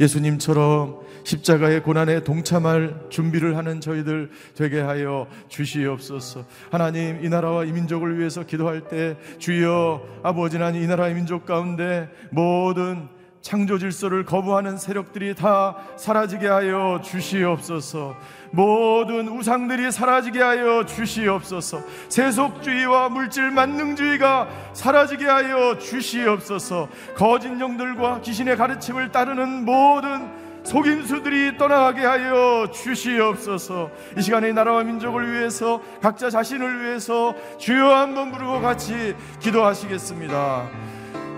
예수님처럼 0.01 1.01
십자가의 1.25 1.83
고난에 1.83 2.25
동참할 2.25 3.09
준비를 3.11 3.57
하는 3.57 3.81
저희들 3.81 4.31
되게 4.55 4.81
하여 4.81 5.27
주시옵소서. 5.49 6.45
하나님, 6.71 7.23
이 7.25 7.29
나라와 7.29 7.65
이 7.65 7.73
민족을 7.73 8.19
위해서 8.19 8.45
기도할 8.45 8.89
때 8.89 9.17
주여 9.39 10.03
아버지 10.23 10.57
하나님 10.57 10.83
이 10.83 10.87
나라 10.87 11.09
이 11.09 11.15
민족 11.15 11.45
가운데 11.45 12.09
모든 12.31 13.09
창조 13.43 13.79
질서를 13.79 14.25
거부하는 14.25 14.77
세력들이 14.77 15.35
다 15.35 15.77
사라지게 15.97 16.47
하여 16.47 17.01
주시옵소서. 17.03 18.17
모든 18.51 19.29
우상들이 19.29 19.93
사라지게 19.93 20.43
하여 20.43 20.85
주시옵소서. 20.85 21.83
세속주의와 22.09 23.09
물질 23.09 23.51
만능주의가 23.51 24.49
사라지게 24.73 25.27
하여 25.27 25.79
주시옵소서. 25.79 26.89
거짓 27.17 27.49
영들과 27.49 28.21
귀신의 28.21 28.57
가르침을 28.57 29.13
따르는 29.13 29.65
모든 29.65 30.51
속임수들이 30.65 31.57
떠나게 31.57 32.05
하여 32.05 32.69
주시옵소서. 32.73 33.91
이 34.19 34.23
시간에 34.23 34.53
나라와 34.53 34.83
민족을 34.85 35.33
위해서 35.33 35.81
각자 36.03 36.29
자신을 36.29 36.85
위해서 36.85 37.35
주여 37.59 37.95
한번 37.95 38.31
부르고 38.33 38.61
같이 38.61 39.15
기도하시겠습니다. 39.41 40.69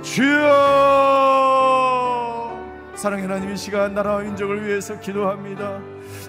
주여 0.02 0.42
사랑의 2.96 3.26
하나님 3.26 3.52
이 3.52 3.56
시간 3.56 3.94
나라와 3.94 4.20
민족을 4.20 4.66
위해서 4.66 4.98
기도합니다. 4.98 5.80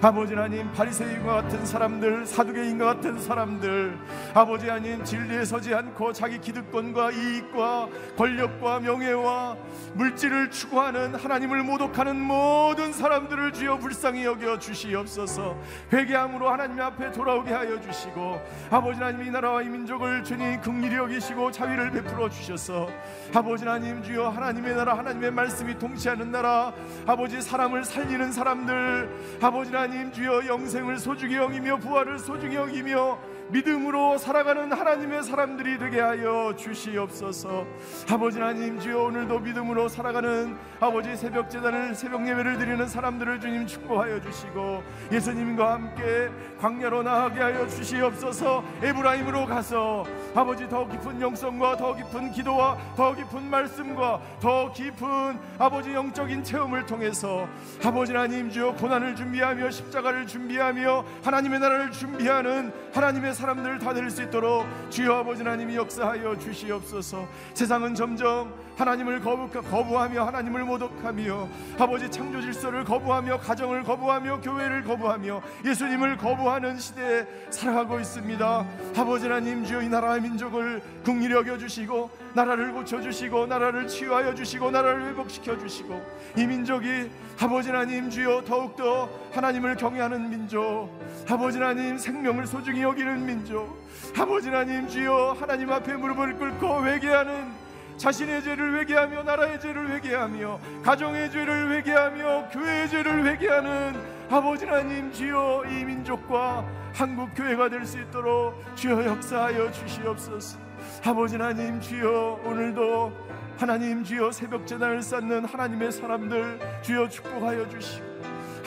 아버지 0.02 0.34
하나님 0.34 0.70
바리새인과 0.72 1.42
같은 1.42 1.64
사람들 1.64 2.26
사두개인과 2.26 2.84
같은 2.84 3.18
사람들 3.18 3.98
아버지 4.34 4.68
하나님 4.68 5.02
진리에 5.04 5.44
서지 5.44 5.74
않고 5.74 6.12
자기 6.12 6.40
기득권과 6.40 7.12
이익과 7.12 7.88
권력과 8.16 8.80
명예와 8.80 9.56
물질을 9.94 10.50
추구하는 10.50 11.14
하나님을 11.14 11.62
모독하는 11.62 12.20
모든 12.20 12.92
사람들을 12.92 13.52
주여 13.52 13.78
불쌍히 13.78 14.24
여겨 14.24 14.58
주시옵소서. 14.58 15.56
회개함으로 15.92 16.50
하나님 16.50 16.80
앞에 16.80 17.12
돌아오게 17.12 17.52
하여 17.52 17.80
주시고 17.80 18.40
아버지 18.70 18.98
하나님 18.98 19.26
이 19.26 19.30
나라와 19.30 19.62
이 19.62 19.68
민족을 19.68 20.24
주님 20.24 20.60
긍휼히 20.60 20.96
여기시고 20.96 21.50
자비를 21.52 21.90
베풀어 21.90 22.28
주셔서 22.28 22.88
아버지 23.34 23.64
하나님 23.64 24.02
주여 24.02 24.28
하나님의 24.28 24.74
나라 24.74 24.98
하나님의 24.98 25.30
말씀이 25.30 25.78
통치하는 25.78 26.30
나라 26.30 26.72
아버지 27.06 27.40
사람을 27.40 27.84
살리는 27.84 28.32
사람들 28.32 29.10
아버지 29.40 29.73
하나님 29.74 30.12
주여 30.12 30.46
영생을 30.46 31.00
소중히 31.00 31.34
여기며 31.34 31.78
부활을 31.78 32.20
소중히 32.20 32.54
여기며 32.54 33.18
믿음으로 33.50 34.16
살아가는 34.18 34.72
하나님의 34.72 35.22
사람들이 35.22 35.78
되게 35.78 36.00
하여 36.00 36.54
주시옵소서. 36.56 37.66
아버지 38.10 38.40
하나님 38.40 38.80
주여 38.80 39.04
오늘도 39.04 39.38
믿음으로 39.40 39.88
살아가는 39.88 40.56
아버지 40.80 41.14
새벽 41.16 41.50
제단을 41.50 41.94
새벽 41.94 42.26
예배를 42.26 42.58
드리는 42.58 42.86
사람들을 42.86 43.40
주님 43.40 43.66
축복하여 43.66 44.20
주시고 44.22 44.82
예수님과 45.12 45.72
함께 45.72 46.30
광야로 46.60 47.02
나가게 47.02 47.40
하여 47.40 47.66
주시옵소서. 47.68 48.64
에브라임으로 48.82 49.46
가서 49.46 50.04
아버지 50.34 50.68
더 50.68 50.88
깊은 50.88 51.20
영성과 51.20 51.76
더 51.76 51.94
깊은 51.94 52.32
기도와 52.32 52.78
더 52.96 53.14
깊은 53.14 53.50
말씀과 53.50 54.20
더 54.40 54.72
깊은 54.72 55.38
아버지 55.58 55.92
영적인 55.92 56.42
체험을 56.42 56.86
통해서 56.86 57.46
아버지 57.84 58.12
하나님 58.12 58.50
주여 58.50 58.74
고난을 58.74 59.16
준비하며 59.16 59.70
십자가를 59.70 60.26
준비하며 60.26 61.04
하나님의 61.22 61.60
나라를 61.60 61.92
준비하는 61.92 62.72
하나님의 62.94 63.33
사람들 63.34 63.78
다 63.78 63.92
될 63.92 64.08
수 64.10 64.22
있도록 64.22 64.66
주여 64.90 65.16
아버지 65.18 65.42
하나님이 65.42 65.76
역사하여 65.76 66.38
주시옵소서. 66.38 67.26
세상은 67.54 67.94
점점 67.94 68.52
하나님을 68.76 69.20
거부하며 69.20 70.24
하나님을 70.24 70.64
모독하며 70.64 71.48
아버지 71.78 72.10
창조 72.10 72.40
질서를 72.40 72.84
거부하며 72.84 73.38
가정을 73.40 73.82
거부하며 73.82 74.40
교회를 74.40 74.82
거부하며 74.84 75.42
예수님을 75.64 76.16
거부하는 76.16 76.78
시대에 76.78 77.26
살아가고 77.50 78.00
있습니다. 78.00 78.66
아버지 78.96 79.26
하나님 79.26 79.64
주여 79.64 79.82
이 79.82 79.88
나라의 79.88 80.20
민족을 80.22 80.82
국리 81.04 81.32
여겨 81.32 81.58
주시고 81.58 82.23
나라를 82.34 82.72
고쳐 82.72 83.00
주시고 83.00 83.46
나라를 83.46 83.86
치유하여 83.86 84.34
주시고 84.34 84.70
나라를 84.70 85.06
회복시켜 85.06 85.56
주시고 85.56 86.04
이 86.36 86.46
민족이 86.46 87.08
아버지 87.40 87.70
하나님 87.70 88.10
주여 88.10 88.42
더욱더 88.44 89.08
하나님을 89.32 89.76
경외하는 89.76 90.28
민족 90.28 90.90
아버지 91.28 91.58
하나님 91.58 91.96
생명을 91.96 92.46
소중히 92.46 92.82
여기는 92.82 93.24
민족 93.24 93.84
아버지 94.18 94.48
하나님 94.48 94.88
주여 94.88 95.36
하나님 95.38 95.70
앞에 95.70 95.94
무릎을 95.94 96.34
꿇고 96.38 96.86
회개하는 96.86 97.64
자신의 97.96 98.42
죄를 98.42 98.80
회개하며 98.80 99.22
나라의 99.22 99.60
죄를 99.60 99.88
회개하며 99.90 100.60
가정의 100.82 101.30
죄를 101.30 101.70
회개하며 101.70 102.48
교회의 102.48 102.88
죄를 102.88 103.24
회개하는 103.26 103.94
아버지 104.28 104.66
하나님 104.66 105.12
주여 105.12 105.62
이 105.70 105.84
민족과 105.84 106.64
한국 106.92 107.30
교회가 107.36 107.68
될 107.68 107.86
수 107.86 108.00
있도록 108.00 108.60
주여 108.74 109.04
역사하여 109.04 109.70
주시옵소서. 109.70 110.63
아버지 111.04 111.36
하나님 111.36 111.80
주여 111.80 112.40
오늘도 112.44 113.12
하나님 113.56 114.02
주여 114.02 114.32
새벽 114.32 114.66
재단을 114.66 115.02
쌓는 115.02 115.44
하나님의 115.44 115.92
사람들 115.92 116.58
주여 116.82 117.08
축복하여 117.08 117.68
주시고 117.68 118.06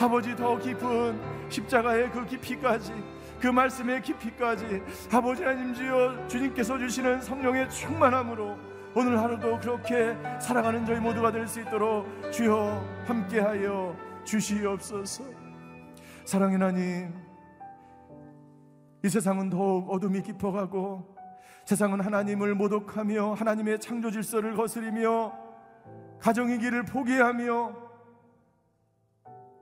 아버지 0.00 0.34
더 0.36 0.56
깊은 0.58 1.20
십자가의 1.48 2.10
그 2.10 2.24
깊이까지 2.24 2.92
그 3.40 3.46
말씀의 3.48 4.02
깊이까지 4.02 4.82
아버지 5.12 5.42
하나님 5.42 5.74
주여 5.74 6.26
주님께서 6.28 6.78
주시는 6.78 7.20
성령의 7.20 7.70
충만함으로 7.70 8.56
오늘 8.94 9.18
하루도 9.18 9.58
그렇게 9.60 10.16
살아가는 10.40 10.84
저희 10.86 10.98
모두가 10.98 11.30
될 11.30 11.46
수 11.46 11.60
있도록 11.60 12.06
주여 12.32 12.84
함께하여 13.06 13.94
주시옵소서. 14.24 15.24
사랑의 16.24 16.58
하나님, 16.58 17.14
이 19.04 19.08
세상은 19.08 19.50
더욱 19.50 19.90
어둠이 19.90 20.22
깊어가고 20.22 21.17
세상은 21.68 22.00
하나님을 22.00 22.54
모독하며 22.54 23.34
하나님의 23.34 23.78
창조 23.78 24.10
질서를 24.10 24.54
거스리며 24.54 25.34
가정의 26.18 26.60
길을 26.60 26.86
포기하며 26.86 27.76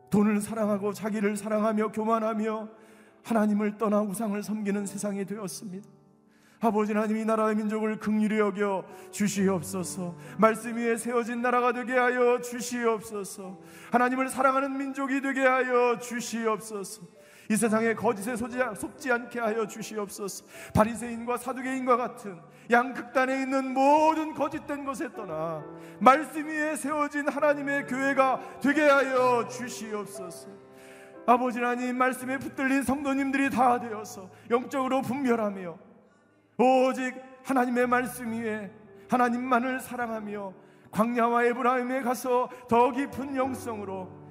돈을 0.08 0.40
사랑하고 0.40 0.92
자기를 0.92 1.36
사랑하며 1.36 1.90
교만하며 1.90 2.68
하나님을 3.24 3.76
떠나 3.76 4.02
우상을 4.02 4.40
섬기는 4.40 4.86
세상이 4.86 5.24
되었습니다. 5.24 5.88
아버지 6.60 6.92
하나님 6.92 7.16
이 7.16 7.24
나라의 7.24 7.56
민족을 7.56 7.98
극률히 7.98 8.38
여겨 8.38 8.84
주시옵소서. 9.10 10.14
말씀 10.38 10.76
위에 10.76 10.96
세워진 10.96 11.42
나라가 11.42 11.72
되게 11.72 11.94
하여 11.94 12.40
주시옵소서. 12.40 13.58
하나님을 13.90 14.28
사랑하는 14.28 14.78
민족이 14.78 15.22
되게 15.22 15.40
하여 15.40 15.98
주시옵소서 15.98 17.16
이 17.48 17.56
세상에 17.56 17.94
거짓에 17.94 18.34
속지 18.36 19.12
않게 19.12 19.38
하여 19.38 19.66
주시옵소서. 19.66 20.44
바리새인과 20.74 21.36
사두개인과 21.36 21.96
같은 21.96 22.40
양극단에 22.70 23.42
있는 23.42 23.72
모든 23.72 24.34
거짓된 24.34 24.84
것에 24.84 25.12
떠나 25.12 25.64
말씀 26.00 26.48
위에 26.48 26.76
세워진 26.76 27.28
하나님의 27.28 27.86
교회가 27.86 28.60
되게 28.60 28.82
하여 28.82 29.46
주시옵소서. 29.48 30.48
아버지 31.26 31.58
하나님 31.58 31.98
말씀에 31.98 32.38
붙들린 32.38 32.82
성도님들이 32.82 33.50
다 33.50 33.80
되어서 33.80 34.30
영적으로 34.50 35.02
분별하며 35.02 35.76
오직 36.58 37.14
하나님의 37.44 37.86
말씀 37.86 38.32
위에 38.32 38.70
하나님만을 39.08 39.80
사랑하며 39.80 40.52
광야와 40.90 41.44
에브라임에 41.44 42.02
가서 42.02 42.48
더 42.68 42.90
깊은 42.90 43.36
영성으로 43.36 44.25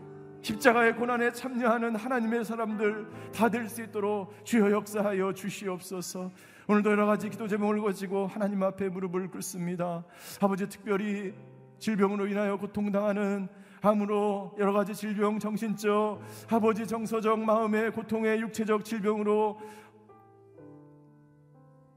십자가의 0.46 0.96
고난에 0.96 1.32
참여하는 1.32 1.96
하나님의 1.96 2.46
사람들 2.46 3.08
다 3.34 3.50
될 3.50 3.68
수 3.68 3.82
있도록 3.82 4.32
주여 4.44 4.70
역사하여 4.70 5.34
주시옵소서. 5.34 6.30
오늘도 6.68 6.92
여러 6.92 7.08
가지 7.08 7.32
기도 7.32 7.48
제목을 7.48 7.82
가지고 7.82 8.28
하나님 8.28 8.62
앞에 8.62 8.90
무릎을 8.90 9.32
꿇습니다. 9.32 10.06
아버지 10.40 10.70
특별히 10.70 11.34
질병으로 11.80 12.28
인하여 12.28 12.58
고통당하는 12.58 13.48
암으로 13.82 14.58
여러 14.60 14.72
가지 14.72 14.94
질병, 14.94 15.40
정신적, 15.40 16.22
아버지 16.52 16.86
정서적 16.86 17.40
마음의 17.40 17.92
고통의 17.94 18.40
육체적 18.42 18.86
질병으로 18.86 19.60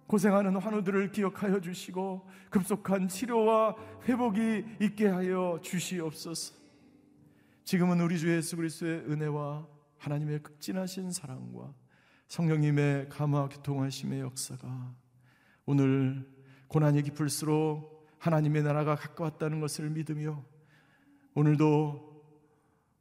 고생하는 0.06 0.56
환우들을 0.56 1.12
기억하여 1.12 1.60
주시고 1.60 2.26
급속한 2.48 3.08
치료와 3.08 3.76
회복이 4.08 4.64
있게 4.80 5.08
하여 5.08 5.58
주시옵소서. 5.60 6.57
지금은 7.68 8.00
우리 8.00 8.18
주 8.18 8.34
예수 8.34 8.56
그리스도의 8.56 9.00
은혜와 9.10 9.68
하나님의 9.98 10.42
극진하신 10.42 11.12
사랑과 11.12 11.74
성령님의 12.28 13.10
감화 13.10 13.46
교통하심의 13.50 14.20
역사가 14.20 14.94
오늘 15.66 16.26
고난이 16.68 17.02
깊을수록 17.02 18.08
하나님의 18.20 18.62
나라가 18.62 18.94
가까웠다는 18.94 19.60
것을 19.60 19.90
믿으며 19.90 20.42
오늘도 21.34 22.24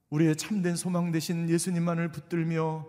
우리의 0.09 0.35
참된 0.35 0.75
소망 0.75 1.13
되신 1.13 1.49
예수님만을 1.49 2.11
붙들며 2.11 2.85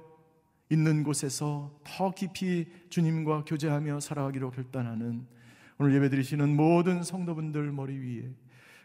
있는 0.71 1.05
곳에서 1.05 1.79
더 1.85 2.11
깊이 2.11 2.73
주님과 2.91 3.45
교제하며 3.45 4.01
살아가기로 4.01 4.51
결단하는 4.51 5.29
오늘 5.79 5.95
예배드리시는 5.95 6.57
모든 6.57 7.05
성도분들 7.05 7.71
머리 7.71 7.97
위에 7.97 8.35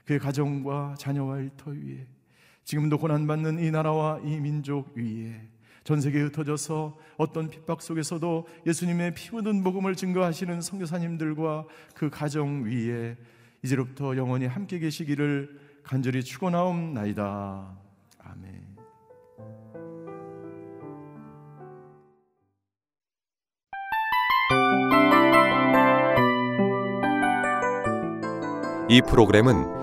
그의 0.05 0.19
가정과 0.19 0.93
자녀와 0.99 1.39
일터 1.39 1.71
위에 1.71 2.05
지금도 2.63 2.97
고난받는 2.97 3.59
이 3.59 3.71
나라와 3.71 4.19
이 4.23 4.39
민족 4.39 4.95
위에 4.95 5.53
전 5.83 5.99
세계에 5.99 6.21
흩어져서 6.23 6.97
어떤 7.17 7.49
핍박 7.49 7.81
속에서도 7.81 8.47
예수님의 8.65 9.13
피 9.15 9.31
묻은 9.31 9.63
복음을 9.63 9.95
증거하시는 9.95 10.61
선교사님들과 10.61 11.65
그 11.93 12.09
가정 12.09 12.63
위에 12.63 13.17
이제로부터 13.63 14.15
영원히 14.15 14.45
함께 14.45 14.79
계시기를 14.79 15.59
간절히 15.83 16.23
축원하옵나이다. 16.23 17.77
아멘. 18.19 18.63
이 28.89 29.01
프로그램은 29.01 29.82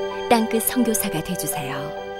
땅끝 0.31 0.63
성교사가 0.63 1.21
되주세요 1.21 2.10